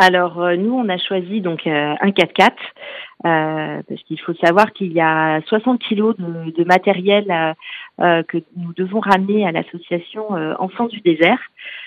Alors 0.00 0.40
nous, 0.56 0.72
on 0.72 0.88
a 0.88 0.96
choisi 0.96 1.42
donc 1.42 1.66
un 1.66 1.94
4x4 1.96 2.52
euh, 3.26 3.82
parce 3.86 4.02
qu'il 4.04 4.18
faut 4.18 4.32
savoir 4.34 4.72
qu'il 4.72 4.92
y 4.92 5.00
a 5.00 5.42
60 5.42 5.78
kilos 5.78 6.16
de, 6.16 6.50
de 6.50 6.64
matériel 6.64 7.54
euh, 8.00 8.22
que 8.22 8.38
nous 8.56 8.72
devons 8.72 9.00
ramener 9.00 9.46
à 9.46 9.52
l'association 9.52 10.34
euh, 10.34 10.54
Enfants 10.58 10.86
du 10.86 11.00
désert. 11.00 11.38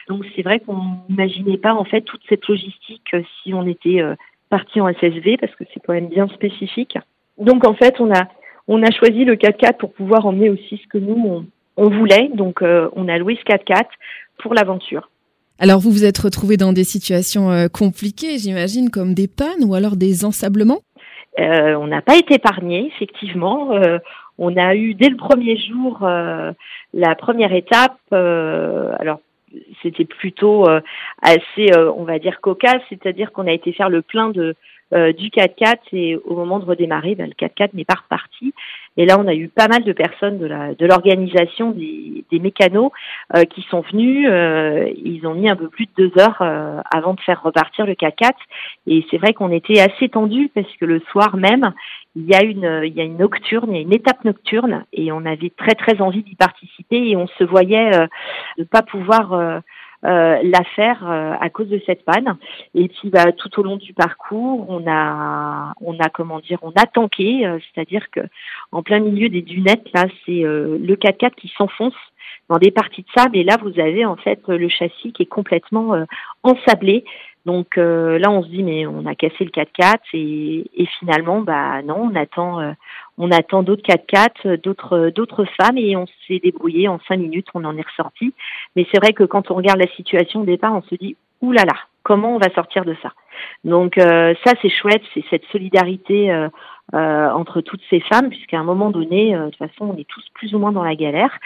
Donc 0.08 0.24
c'est 0.36 0.44
vrai 0.44 0.60
qu'on 0.60 0.78
n'imaginait 1.10 1.58
pas 1.58 1.74
en 1.74 1.86
fait 1.86 2.02
toute 2.02 2.22
cette 2.30 2.48
logistique 2.48 3.08
euh, 3.16 3.24
si 3.42 3.52
on 3.56 3.66
était 3.66 4.00
parti 4.52 4.80
en 4.80 4.94
SSV 4.94 5.38
parce 5.38 5.56
que 5.56 5.64
c'est 5.74 5.80
quand 5.80 5.94
même 5.94 6.10
bien 6.10 6.28
spécifique. 6.28 7.00
Donc 7.40 7.68
en 7.68 7.74
fait 7.74 8.00
on 8.00 8.14
a 8.14 8.28
on 8.68 8.84
a 8.84 8.92
choisi 8.92 9.26
le 9.26 9.36
4x4 9.38 9.78
pour 9.78 9.92
pouvoir 9.92 10.28
emmener 10.28 10.52
aussi 10.52 10.78
ce 10.78 10.88
que 10.88 11.00
nous 11.00 11.16
on, 11.16 11.46
on 11.78 11.90
voulait. 11.90 12.30
Donc 12.36 12.62
on 12.62 13.08
a 13.08 13.18
loué 13.18 13.36
ce 13.36 13.52
4x4 13.52 13.86
pour 14.38 14.54
l'aventure. 14.54 15.10
Alors 15.60 15.80
vous 15.80 15.92
vous 15.92 16.06
êtes 16.06 16.18
retrouvé 16.18 16.58
dans 16.58 16.74
des 16.74 16.84
situations 16.84 17.68
compliquées, 17.72 18.38
j'imagine, 18.38 18.90
comme 18.90 19.14
des 19.14 19.28
pannes 19.28 19.64
ou 19.64 19.76
alors 19.76 19.96
des 19.96 20.26
ensablements? 20.26 20.82
Euh, 21.40 21.76
on 21.76 21.88
n'a 21.88 22.02
pas 22.02 22.18
été 22.18 22.36
épargné, 22.36 22.88
effectivement. 22.88 23.74
Euh, 23.74 23.98
on 24.38 24.56
a 24.58 24.76
eu 24.76 24.94
dès 24.94 25.10
le 25.10 25.18
premier 25.18 25.58
jour 25.58 26.00
euh, 26.04 26.52
la 26.94 27.16
première 27.16 27.54
étape. 27.54 27.98
alors 28.12 29.20
c'était 29.84 30.06
plutôt 30.06 30.66
assez, 31.22 31.70
on 31.78 32.06
va 32.06 32.18
dire, 32.18 32.42
cocasse, 32.42 32.82
c'est-à-dire 32.90 33.32
qu'on 33.32 33.46
a 33.46 33.52
été 33.52 33.72
faire 33.72 33.90
le 33.90 34.02
plein 34.02 34.30
de 34.30 34.56
du 34.94 35.30
4x4 35.30 35.78
et 35.94 36.16
au 36.18 36.36
moment 36.36 36.60
de 36.60 36.66
redémarrer, 36.66 37.16
ben, 37.16 37.28
le 37.28 37.34
4x4 37.34 37.70
n'est 37.74 37.86
pas 37.86 37.96
reparti. 37.96 38.54
Et 38.96 39.06
là, 39.06 39.18
on 39.20 39.28
a 39.28 39.34
eu 39.34 39.48
pas 39.48 39.68
mal 39.68 39.84
de 39.84 39.92
personnes 39.92 40.38
de 40.38 40.48
de 40.48 40.86
l'organisation 40.86 41.72
des, 41.72 42.24
des 42.32 42.40
mécanos 42.40 42.92
euh, 43.36 43.44
qui 43.44 43.62
sont 43.64 43.82
venus. 43.82 44.28
Euh, 44.30 44.92
ils 45.04 45.26
ont 45.26 45.34
mis 45.34 45.50
un 45.50 45.56
peu 45.56 45.68
plus 45.68 45.86
de 45.86 46.08
deux 46.08 46.22
heures 46.22 46.42
euh, 46.42 46.80
avant 46.94 47.14
de 47.14 47.22
faire 47.22 47.42
repartir 47.42 47.86
le 47.86 47.94
K4. 47.94 48.34
Et 48.88 49.06
c'est 49.10 49.18
vrai 49.18 49.34
qu'on 49.34 49.52
était 49.52 49.80
assez 49.80 50.10
tendus 50.10 50.52
parce 50.54 50.72
que 50.80 50.86
le 50.86 51.00
soir 51.12 51.38
même, 51.38 51.74
il 52.16 52.26
y 52.26 52.36
a 52.36 52.44
une 52.44 52.82
il 52.86 52.94
y 52.94 53.02
a 53.02 53.04
une 53.04 53.18
nocturne, 53.18 53.72
il 53.72 53.76
y 53.76 53.80
a 53.80 53.82
une 53.82 53.94
étape 53.94 54.24
nocturne 54.24 54.86
et 54.94 55.12
on 55.12 55.26
avait 55.26 55.52
très 55.58 55.74
très 55.74 56.00
envie 56.00 56.22
d'y 56.22 56.36
participer 56.36 57.10
et 57.10 57.16
on 57.16 57.26
se 57.26 57.44
voyait 57.44 57.92
ne 58.58 58.64
pas 58.64 58.84
pouvoir 58.84 59.34
euh, 59.34 59.60
l'affaire 60.04 61.10
euh, 61.10 61.34
à 61.40 61.50
cause 61.50 61.70
de 61.70 61.82
cette 61.86 62.04
panne. 62.04 62.38
Et 62.76 62.90
puis 62.90 63.10
bah, 63.10 63.32
tout 63.32 63.60
au 63.60 63.64
long 63.64 63.78
du 63.78 63.94
parcours, 63.94 64.66
on 64.70 64.86
a, 64.88 65.74
on 65.82 65.98
a 66.00 66.10
comment 66.10 66.40
dire, 66.40 66.60
on 66.62 66.72
a 66.72 66.86
tanké, 66.86 67.46
euh, 67.46 67.60
c'est-à-dire 67.74 68.10
que 68.12 68.22
en 68.72 68.84
plein 68.84 69.00
milieu 69.00 69.30
des 69.30 69.42
dunettes, 69.42 69.88
là, 69.94 70.06
c'est 70.26 70.42
le 70.42 70.96
4x4 70.96 71.36
qui 71.36 71.52
s'enfonce 71.58 71.94
dans 72.50 72.58
des 72.58 72.72
parties 72.72 73.04
de 73.04 73.08
sable 73.16 73.38
et 73.38 73.44
là 73.44 73.58
vous 73.62 73.80
avez 73.80 74.06
en 74.06 74.18
fait 74.18 74.42
le 74.48 74.68
châssis 74.68 75.14
qui 75.14 75.24
est 75.24 75.28
complètement 75.28 75.96
ensablé. 76.44 77.06
Donc 77.46 77.78
là 77.78 78.30
on 78.30 78.44
se 78.44 78.50
dit 78.50 78.64
mais 78.64 78.86
on 78.86 79.06
a 79.06 79.16
cassé 79.16 79.46
le 79.46 79.50
4x4 79.50 80.00
et, 80.14 80.66
et 80.76 80.86
finalement 81.00 81.42
bah 81.42 81.82
non 81.84 82.10
on 82.12 82.16
attend 82.16 82.74
on 83.18 83.32
attend 83.32 83.64
d'autres 83.64 83.84
4x4, 83.84 84.62
d'autres 84.62 85.10
d'autres 85.10 85.46
femmes 85.60 85.78
et 85.78 85.96
on 85.96 86.06
s'est 86.28 86.40
débrouillé 86.40 86.88
en 86.88 87.00
cinq 87.08 87.18
minutes, 87.18 87.48
on 87.54 87.64
en 87.64 87.78
est 87.78 87.88
ressorti. 87.88 88.34
Mais 88.76 88.88
c'est 88.92 89.00
vrai 89.00 89.14
que 89.14 89.24
quand 89.24 89.52
on 89.52 89.56
regarde 89.56 89.80
la 89.80 89.92
situation 89.96 90.42
au 90.42 90.46
départ, 90.46 90.74
on 90.76 90.82
se 90.84 90.96
dit 90.96 91.16
oulala, 91.42 91.66
là 91.66 91.74
là, 91.74 91.80
comment 92.04 92.36
on 92.36 92.40
va 92.40 92.54
sortir 92.54 92.86
de 92.86 92.96
ça? 93.02 93.14
Donc 93.64 93.98
euh, 93.98 94.34
ça 94.46 94.54
c'est 94.62 94.70
chouette, 94.70 95.04
c'est 95.14 95.24
cette 95.30 95.46
solidarité 95.52 96.32
euh, 96.32 96.50
euh, 96.94 97.30
entre 97.32 97.62
toutes 97.62 97.82
ces 97.90 98.00
femmes, 98.02 98.30
puisqu'à 98.30 98.60
un 98.60 98.64
moment 98.64 98.90
donné, 98.92 99.34
de 99.34 99.46
toute 99.46 99.58
façon, 99.58 99.94
on 99.94 99.98
est 99.98 100.08
tous 100.08 100.24
plus 100.34 100.54
ou 100.54 100.60
moins 100.60 100.72
dans 100.72 100.84
la 100.84 100.96
galère, 100.96 101.38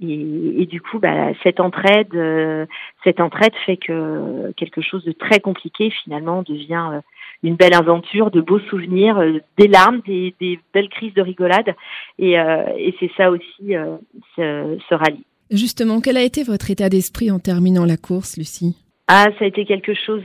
et, 0.00 0.62
et 0.62 0.66
du 0.66 0.80
coup, 0.80 0.98
bah, 0.98 1.32
cette 1.42 1.60
entraide, 1.60 2.68
cette 3.04 3.20
entraide 3.20 3.54
fait 3.64 3.76
que 3.76 4.52
quelque 4.56 4.80
chose 4.80 5.04
de 5.04 5.12
très 5.12 5.40
compliqué 5.40 5.90
finalement 5.90 6.42
devient 6.42 7.00
une 7.42 7.56
belle 7.56 7.74
aventure, 7.74 8.30
de 8.30 8.40
beaux 8.40 8.60
souvenirs, 8.70 9.18
euh, 9.18 9.38
des 9.58 9.68
larmes, 9.68 10.00
des, 10.06 10.34
belles 10.72 10.88
crises 10.88 11.14
de 11.14 11.22
rigolade. 11.22 11.74
Et, 12.18 12.38
euh, 12.38 12.64
c'est 13.00 13.10
ça 13.16 13.30
aussi 13.30 13.74
euh, 13.74 13.96
ce, 14.36 14.94
rallye. 14.94 15.24
Justement, 15.50 16.00
quel 16.00 16.16
a 16.16 16.22
été 16.22 16.42
votre 16.42 16.70
état 16.70 16.88
d'esprit 16.88 17.30
en 17.30 17.38
terminant 17.38 17.84
la 17.84 17.96
course, 17.96 18.36
Lucie? 18.36 18.76
Ah, 19.08 19.26
ça 19.38 19.44
a 19.44 19.48
été 19.48 19.64
quelque 19.64 19.94
chose 19.94 20.24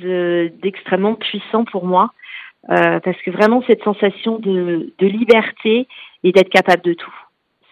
d'extrêmement 0.63 1.13
puissant 1.13 1.65
pour 1.65 1.85
moi. 1.85 2.11
Parce 2.67 3.17
que 3.23 3.31
vraiment 3.31 3.63
cette 3.67 3.83
sensation 3.83 4.39
de, 4.39 4.91
liberté 4.99 5.87
et 6.23 6.31
d'être 6.31 6.49
capable 6.49 6.83
de 6.83 6.93
tout. 6.93 7.13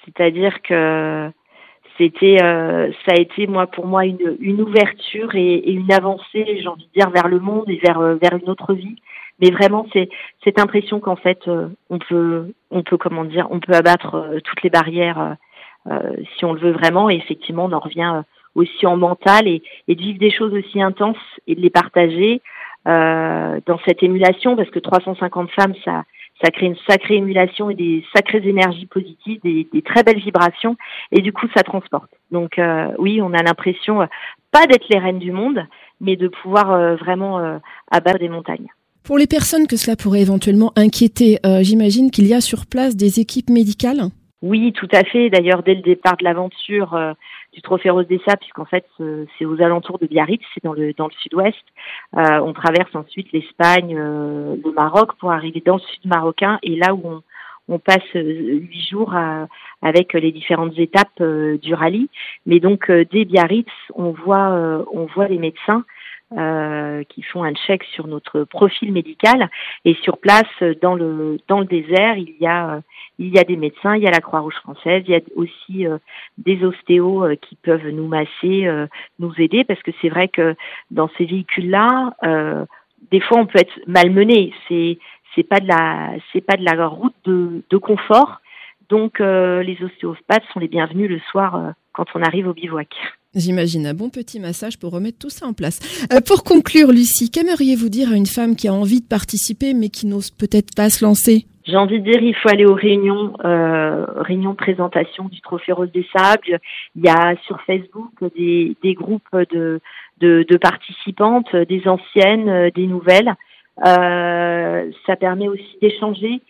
C'est-à-dire 0.05 0.61
que 0.61 1.29
c'était, 1.97 2.37
ça 2.39 3.11
a 3.11 3.19
été 3.19 3.47
moi 3.47 3.67
pour 3.67 3.85
moi 3.85 4.05
une, 4.05 4.37
une 4.39 4.61
ouverture 4.61 5.35
et, 5.35 5.71
une 5.71 5.91
avancée, 5.91 6.59
j'ai 6.61 6.67
envie 6.67 6.87
de 6.87 6.99
dire, 6.99 7.09
vers 7.11 7.27
le 7.27 7.39
monde 7.39 7.69
et 7.69 7.77
vers 7.77 7.99
vers 7.99 8.33
une 8.33 8.49
autre 8.49 8.73
vie. 8.73 8.95
Mais 9.41 9.51
vraiment, 9.51 9.85
c'est 9.93 10.09
cette 10.43 10.59
impression 10.59 10.99
qu'en 10.99 11.15
fait, 11.15 11.39
on 11.89 11.99
peut, 11.99 12.51
on 12.71 12.83
peut 12.83 12.97
comment 12.97 13.25
dire, 13.25 13.47
on 13.51 13.59
peut 13.59 13.73
abattre 13.73 14.39
toutes 14.43 14.63
les 14.63 14.69
barrières 14.69 15.35
si 16.37 16.45
on 16.45 16.53
le 16.53 16.59
veut 16.59 16.71
vraiment. 16.71 17.09
Et 17.09 17.15
effectivement, 17.15 17.65
on 17.65 17.71
en 17.73 17.79
revient 17.79 18.23
aussi 18.55 18.85
en 18.85 18.97
mental 18.97 19.47
et, 19.47 19.61
et 19.87 19.95
de 19.95 20.01
vivre 20.01 20.19
des 20.19 20.31
choses 20.31 20.53
aussi 20.53 20.81
intenses 20.81 21.17
et 21.47 21.55
de 21.55 21.61
les 21.61 21.69
partager 21.69 22.41
euh, 22.41 22.58
dans 22.89 23.79
cette 23.85 24.01
émulation 24.03 24.55
parce 24.55 24.69
que 24.69 24.79
350 24.79 25.51
femmes, 25.51 25.73
ça, 25.85 26.03
ça 26.43 26.51
crée 26.51 26.67
une 26.67 26.77
sacrée 26.87 27.15
émulation 27.15 27.69
et 27.69 27.75
des 27.75 28.03
sacrées 28.15 28.41
énergies 28.47 28.85
positives, 28.85 29.39
des, 29.43 29.67
des 29.71 29.81
très 29.81 30.03
belles 30.03 30.19
vibrations 30.19 30.77
et 31.11 31.21
du 31.21 31.33
coup 31.33 31.47
ça 31.55 31.63
transporte. 31.63 32.09
Donc 32.31 32.57
euh, 32.57 32.87
oui, 32.97 33.21
on 33.21 33.33
a 33.33 33.43
l'impression 33.43 34.01
euh, 34.01 34.05
pas 34.51 34.65
d'être 34.65 34.87
les 34.89 34.99
reines 34.99 35.19
du 35.19 35.31
monde, 35.31 35.65
mais 35.99 36.15
de 36.15 36.27
pouvoir 36.27 36.71
euh, 36.71 36.95
vraiment 36.95 37.39
euh, 37.39 37.57
abattre 37.91 38.19
des 38.19 38.29
montagnes. 38.29 38.67
Pour 39.03 39.17
les 39.17 39.27
personnes 39.27 39.67
que 39.67 39.75
cela 39.75 39.95
pourrait 39.95 40.21
éventuellement 40.21 40.71
inquiéter, 40.75 41.39
j'imagine 41.61 42.11
qu'il 42.11 42.27
y 42.27 42.33
a 42.33 42.41
sur 42.41 42.67
place 42.67 42.95
des 42.95 43.19
équipes 43.19 43.49
médicales? 43.49 44.01
Oui, 44.43 44.71
tout 44.73 44.89
à 44.91 45.03
fait. 45.03 45.31
D'ailleurs, 45.31 45.63
dès 45.63 45.73
le 45.73 45.81
départ 45.81 46.15
de 46.17 46.25
l'aventure, 46.25 46.95
du 47.59 47.63
Trophée 47.63 47.89
Rose 47.89 48.07
des 48.07 48.21
Sables, 48.25 48.39
puisqu'en 48.39 48.63
fait 48.63 48.85
c'est 49.37 49.43
aux 49.43 49.61
alentours 49.61 49.99
de 49.99 50.07
Biarritz, 50.07 50.41
c'est 50.53 50.63
dans 50.63 50.71
le 50.71 50.93
dans 50.93 51.07
le 51.07 51.13
sud-ouest. 51.21 51.57
Euh, 52.15 52.39
on 52.39 52.53
traverse 52.53 52.95
ensuite 52.95 53.33
l'Espagne, 53.33 53.97
euh, 53.97 54.55
le 54.63 54.71
Maroc 54.71 55.09
pour 55.19 55.33
arriver 55.33 55.61
dans 55.65 55.75
le 55.75 55.81
sud 55.81 56.05
marocain 56.05 56.57
et 56.63 56.77
là 56.77 56.95
où 56.95 57.01
on, 57.03 57.21
on 57.67 57.77
passe 57.77 58.15
euh, 58.15 58.21
huit 58.21 58.87
jours 58.89 59.13
à, 59.13 59.47
avec 59.81 60.13
les 60.13 60.31
différentes 60.31 60.77
étapes 60.77 61.19
euh, 61.19 61.57
du 61.57 61.73
rallye. 61.73 62.09
Mais 62.45 62.61
donc 62.61 62.89
dès 62.89 63.25
Biarritz, 63.25 63.67
on 63.93 64.11
voit 64.11 64.85
on 64.93 65.05
voit 65.13 65.27
les 65.27 65.37
médecins. 65.37 65.83
Euh, 66.37 67.03
qui 67.09 67.23
font 67.23 67.43
un 67.43 67.55
check 67.55 67.83
sur 67.85 68.05
notre 68.05 68.43
profil 68.43 68.93
médical 68.93 69.49
et 69.83 69.95
sur 70.03 70.19
place 70.19 70.45
dans 70.79 70.93
le 70.93 71.39
dans 71.47 71.59
le 71.59 71.65
désert 71.65 72.17
il 72.17 72.35
y 72.39 72.45
a 72.45 72.83
il 73.19 73.35
y 73.35 73.37
a 73.37 73.43
des 73.43 73.57
médecins, 73.57 73.95
il 73.97 74.03
y 74.03 74.07
a 74.07 74.11
la 74.11 74.21
Croix-Rouge 74.21 74.55
française, 74.63 75.03
il 75.07 75.11
y 75.11 75.15
a 75.15 75.21
aussi 75.35 75.85
euh, 75.85 75.97
des 76.37 76.63
ostéos 76.63 77.25
euh, 77.25 77.35
qui 77.35 77.55
peuvent 77.55 77.87
nous 77.89 78.07
masser, 78.07 78.65
euh, 78.65 78.87
nous 79.19 79.33
aider, 79.37 79.65
parce 79.65 79.81
que 79.83 79.91
c'est 80.01 80.09
vrai 80.09 80.29
que 80.29 80.55
dans 80.89 81.09
ces 81.17 81.25
véhicules-là, 81.25 82.13
des 83.11 83.19
fois 83.19 83.39
on 83.39 83.45
peut 83.45 83.59
être 83.59 83.79
malmené. 83.87 84.53
C'est 84.67 84.99
c'est 85.35 85.43
pas 85.43 85.59
de 85.59 85.67
la 85.67 86.11
c'est 86.31 86.41
pas 86.41 86.57
de 86.57 86.63
la 86.63 86.87
route 86.87 87.15
de, 87.25 87.63
de 87.69 87.77
confort. 87.77 88.39
Donc 88.89 89.19
les 89.19 89.77
ostéopathes 89.83 90.43
sont 90.53 90.59
les 90.59 90.67
bienvenus 90.67 91.09
le 91.09 91.19
soir 91.31 91.73
quand 91.93 92.05
on 92.15 92.21
arrive 92.21 92.47
au 92.47 92.53
bivouac. 92.53 92.89
J'imagine 93.35 93.85
un 93.85 93.93
bon 93.93 94.09
petit 94.09 94.39
massage 94.39 94.79
pour 94.79 94.91
remettre 94.91 95.19
tout 95.19 95.29
ça 95.29 95.45
en 95.45 95.53
place. 95.53 95.79
pour 96.25 96.43
conclure, 96.43 96.89
Lucie, 96.89 97.29
qu'aimeriez-vous 97.29 97.89
dire 97.89 98.11
à 98.11 98.15
une 98.15 98.25
femme 98.25 98.55
qui 98.55 98.67
a 98.67 98.73
envie 98.73 99.01
de 99.01 99.07
participer 99.07 99.75
mais 99.75 99.89
qui 99.89 100.07
n'ose 100.07 100.31
peut-être 100.31 100.75
pas 100.75 100.89
se 100.89 101.05
lancer? 101.05 101.45
J'ai 101.69 101.77
envie 101.77 101.99
de 101.99 102.11
dire, 102.11 102.21
il 102.23 102.35
faut 102.35 102.49
aller 102.49 102.65
aux 102.65 102.73
réunions, 102.73 103.33
euh, 103.45 104.05
réunions 104.15 104.51
de 104.51 104.55
présentation 104.55 105.25
du 105.25 105.39
Trophée 105.41 105.71
Rose 105.71 105.91
des 105.91 106.07
Sables. 106.11 106.59
Il 106.95 107.05
y 107.05 107.09
a 107.09 107.35
sur 107.45 107.61
Facebook 107.61 108.11
des, 108.35 108.75
des 108.81 108.95
groupes 108.95 109.29
de, 109.51 109.79
de, 110.19 110.43
de, 110.49 110.57
participantes, 110.57 111.55
des 111.55 111.87
anciennes, 111.87 112.71
des 112.73 112.87
nouvelles. 112.87 113.35
Euh, 113.85 114.91
ça 115.05 115.15
permet 115.15 115.47
aussi 115.47 115.77
d'échanger 115.81 116.41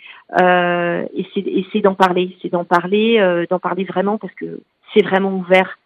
euh, 0.41 1.05
et 1.13 1.27
c'est 1.71 1.81
d'en 1.81 1.93
parler, 1.93 2.35
c'est 2.41 2.49
d'en 2.49 2.65
parler, 2.65 3.19
euh, 3.19 3.45
d'en 3.49 3.59
parler 3.59 3.83
vraiment 3.83 4.17
parce 4.17 4.33
que 4.33 4.61
c'est 4.93 5.03
vraiment 5.03 5.33
ouvert, 5.33 5.77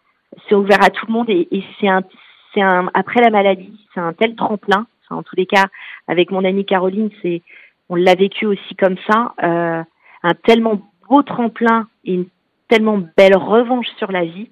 c'est 0.48 0.54
ouvert 0.54 0.82
à 0.82 0.88
tout 0.88 1.06
le 1.06 1.12
monde 1.12 1.28
et, 1.28 1.46
et 1.50 1.62
c'est 1.78 1.88
un, 1.88 2.02
c'est 2.54 2.62
un 2.62 2.90
après 2.94 3.20
la 3.20 3.30
maladie, 3.30 3.78
c'est 3.92 4.00
un 4.00 4.12
tel 4.14 4.34
tremplin. 4.36 4.86
Enfin, 5.04 5.16
en 5.16 5.22
tous 5.22 5.36
les 5.36 5.44
cas, 5.46 5.66
avec 6.08 6.30
mon 6.30 6.44
amie 6.44 6.64
Caroline, 6.64 7.10
c'est 7.20 7.42
on 7.90 7.96
l'a 7.96 8.14
vécu 8.14 8.46
aussi 8.46 8.74
comme 8.76 8.96
ça, 9.06 9.34
euh, 9.42 9.82
un 10.22 10.34
tellement 10.44 10.80
beau 11.08 11.22
tremplin 11.22 11.88
et 12.06 12.14
une 12.14 12.26
tellement 12.68 13.00
belle 13.16 13.36
revanche 13.36 13.86
sur 13.98 14.10
la 14.10 14.24
vie, 14.24 14.48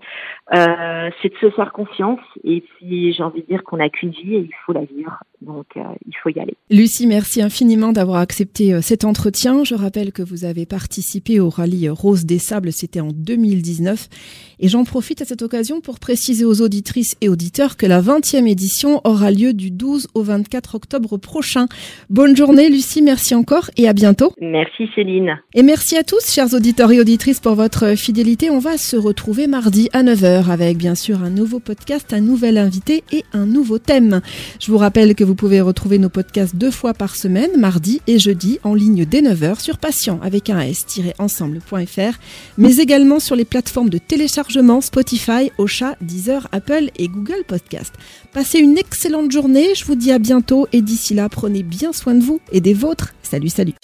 euh, 0.54 1.10
c'est 1.20 1.30
de 1.30 1.38
se 1.40 1.50
faire 1.50 1.72
confiance. 1.72 2.20
Et 2.44 2.62
puis 2.62 3.12
j'ai 3.12 3.22
envie 3.22 3.42
de 3.42 3.46
dire 3.46 3.62
qu'on 3.64 3.78
n'a 3.78 3.88
qu'une 3.88 4.10
vie 4.10 4.34
et 4.34 4.40
il 4.40 4.54
faut 4.66 4.72
la 4.72 4.84
vivre. 4.84 5.22
Donc 5.40 5.66
euh, 5.76 5.80
il 6.06 6.14
faut 6.22 6.28
y 6.28 6.38
aller. 6.38 6.54
Lucie, 6.70 7.06
merci 7.06 7.42
infiniment 7.42 7.92
d'avoir 7.92 8.18
accepté 8.18 8.74
euh, 8.74 8.80
cet 8.80 9.04
entretien. 9.04 9.64
Je 9.64 9.74
rappelle 9.74 10.12
que 10.12 10.22
vous 10.22 10.44
avez 10.44 10.66
participé 10.66 11.40
au 11.40 11.48
rallye 11.48 11.88
Rose 11.88 12.26
des 12.26 12.38
Sables, 12.38 12.72
c'était 12.72 13.00
en 13.00 13.08
2019. 13.12 14.08
Et 14.60 14.68
j'en 14.68 14.84
profite 14.84 15.22
à 15.22 15.24
cette 15.24 15.42
occasion 15.42 15.80
pour 15.80 15.98
préciser 15.98 16.44
aux 16.44 16.60
auditrices 16.60 17.16
et 17.20 17.28
auditeurs 17.28 17.76
que 17.76 17.86
la 17.86 18.00
20e 18.00 18.46
édition 18.46 19.00
aura 19.04 19.30
lieu 19.30 19.52
du 19.52 19.70
12 19.70 20.08
au 20.14 20.22
24 20.22 20.74
octobre 20.76 21.16
prochain. 21.16 21.66
Bonne 22.10 22.36
journée 22.36 22.68
Lucie, 22.68 23.02
merci 23.02 23.34
encore 23.34 23.70
et 23.76 23.88
à 23.88 23.92
bientôt. 23.92 24.32
Merci 24.40 24.88
Céline. 24.94 25.40
Et 25.54 25.62
merci 25.62 25.96
à 25.96 26.04
tous, 26.04 26.32
chers 26.32 26.54
auditeurs 26.54 26.92
et 26.92 27.00
auditrices, 27.00 27.40
pour 27.40 27.54
votre 27.54 27.96
fidélité. 28.02 28.50
On 28.50 28.58
va 28.58 28.78
se 28.78 28.96
retrouver 28.96 29.46
mardi 29.46 29.88
à 29.92 30.02
9h 30.02 30.50
avec 30.50 30.76
bien 30.76 30.96
sûr 30.96 31.22
un 31.22 31.30
nouveau 31.30 31.60
podcast, 31.60 32.12
un 32.12 32.20
nouvel 32.20 32.58
invité 32.58 33.04
et 33.12 33.24
un 33.32 33.46
nouveau 33.46 33.78
thème. 33.78 34.20
Je 34.58 34.72
vous 34.72 34.78
rappelle 34.78 35.14
que 35.14 35.22
vous 35.22 35.36
pouvez 35.36 35.60
retrouver 35.60 35.98
nos 35.98 36.08
podcasts 36.08 36.56
deux 36.56 36.72
fois 36.72 36.94
par 36.94 37.14
semaine, 37.14 37.50
mardi 37.56 38.00
et 38.08 38.18
jeudi, 38.18 38.58
en 38.64 38.74
ligne 38.74 39.04
dès 39.04 39.22
9h 39.22 39.60
sur 39.60 39.78
patient 39.78 40.18
avec 40.20 40.50
un 40.50 40.60
s-ensemble.fr, 40.60 42.18
mais 42.58 42.76
également 42.78 43.20
sur 43.20 43.36
les 43.36 43.44
plateformes 43.44 43.88
de 43.88 43.98
téléchargement 43.98 44.80
Spotify, 44.80 45.52
Ocha, 45.56 45.94
Deezer, 46.00 46.48
Apple 46.50 46.90
et 46.96 47.06
Google 47.06 47.44
Podcast. 47.46 47.94
Passez 48.32 48.58
une 48.58 48.78
excellente 48.78 49.30
journée, 49.30 49.76
je 49.76 49.84
vous 49.84 49.94
dis 49.94 50.10
à 50.10 50.18
bientôt 50.18 50.66
et 50.72 50.82
d'ici 50.82 51.14
là, 51.14 51.28
prenez 51.28 51.62
bien 51.62 51.92
soin 51.92 52.14
de 52.14 52.24
vous 52.24 52.40
et 52.50 52.60
des 52.60 52.74
vôtres. 52.74 53.14
Salut, 53.22 53.48
salut. 53.48 53.74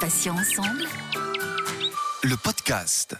Patient 0.00 0.34
ensemble 0.34 0.86
le 2.26 2.36
podcast. 2.36 3.16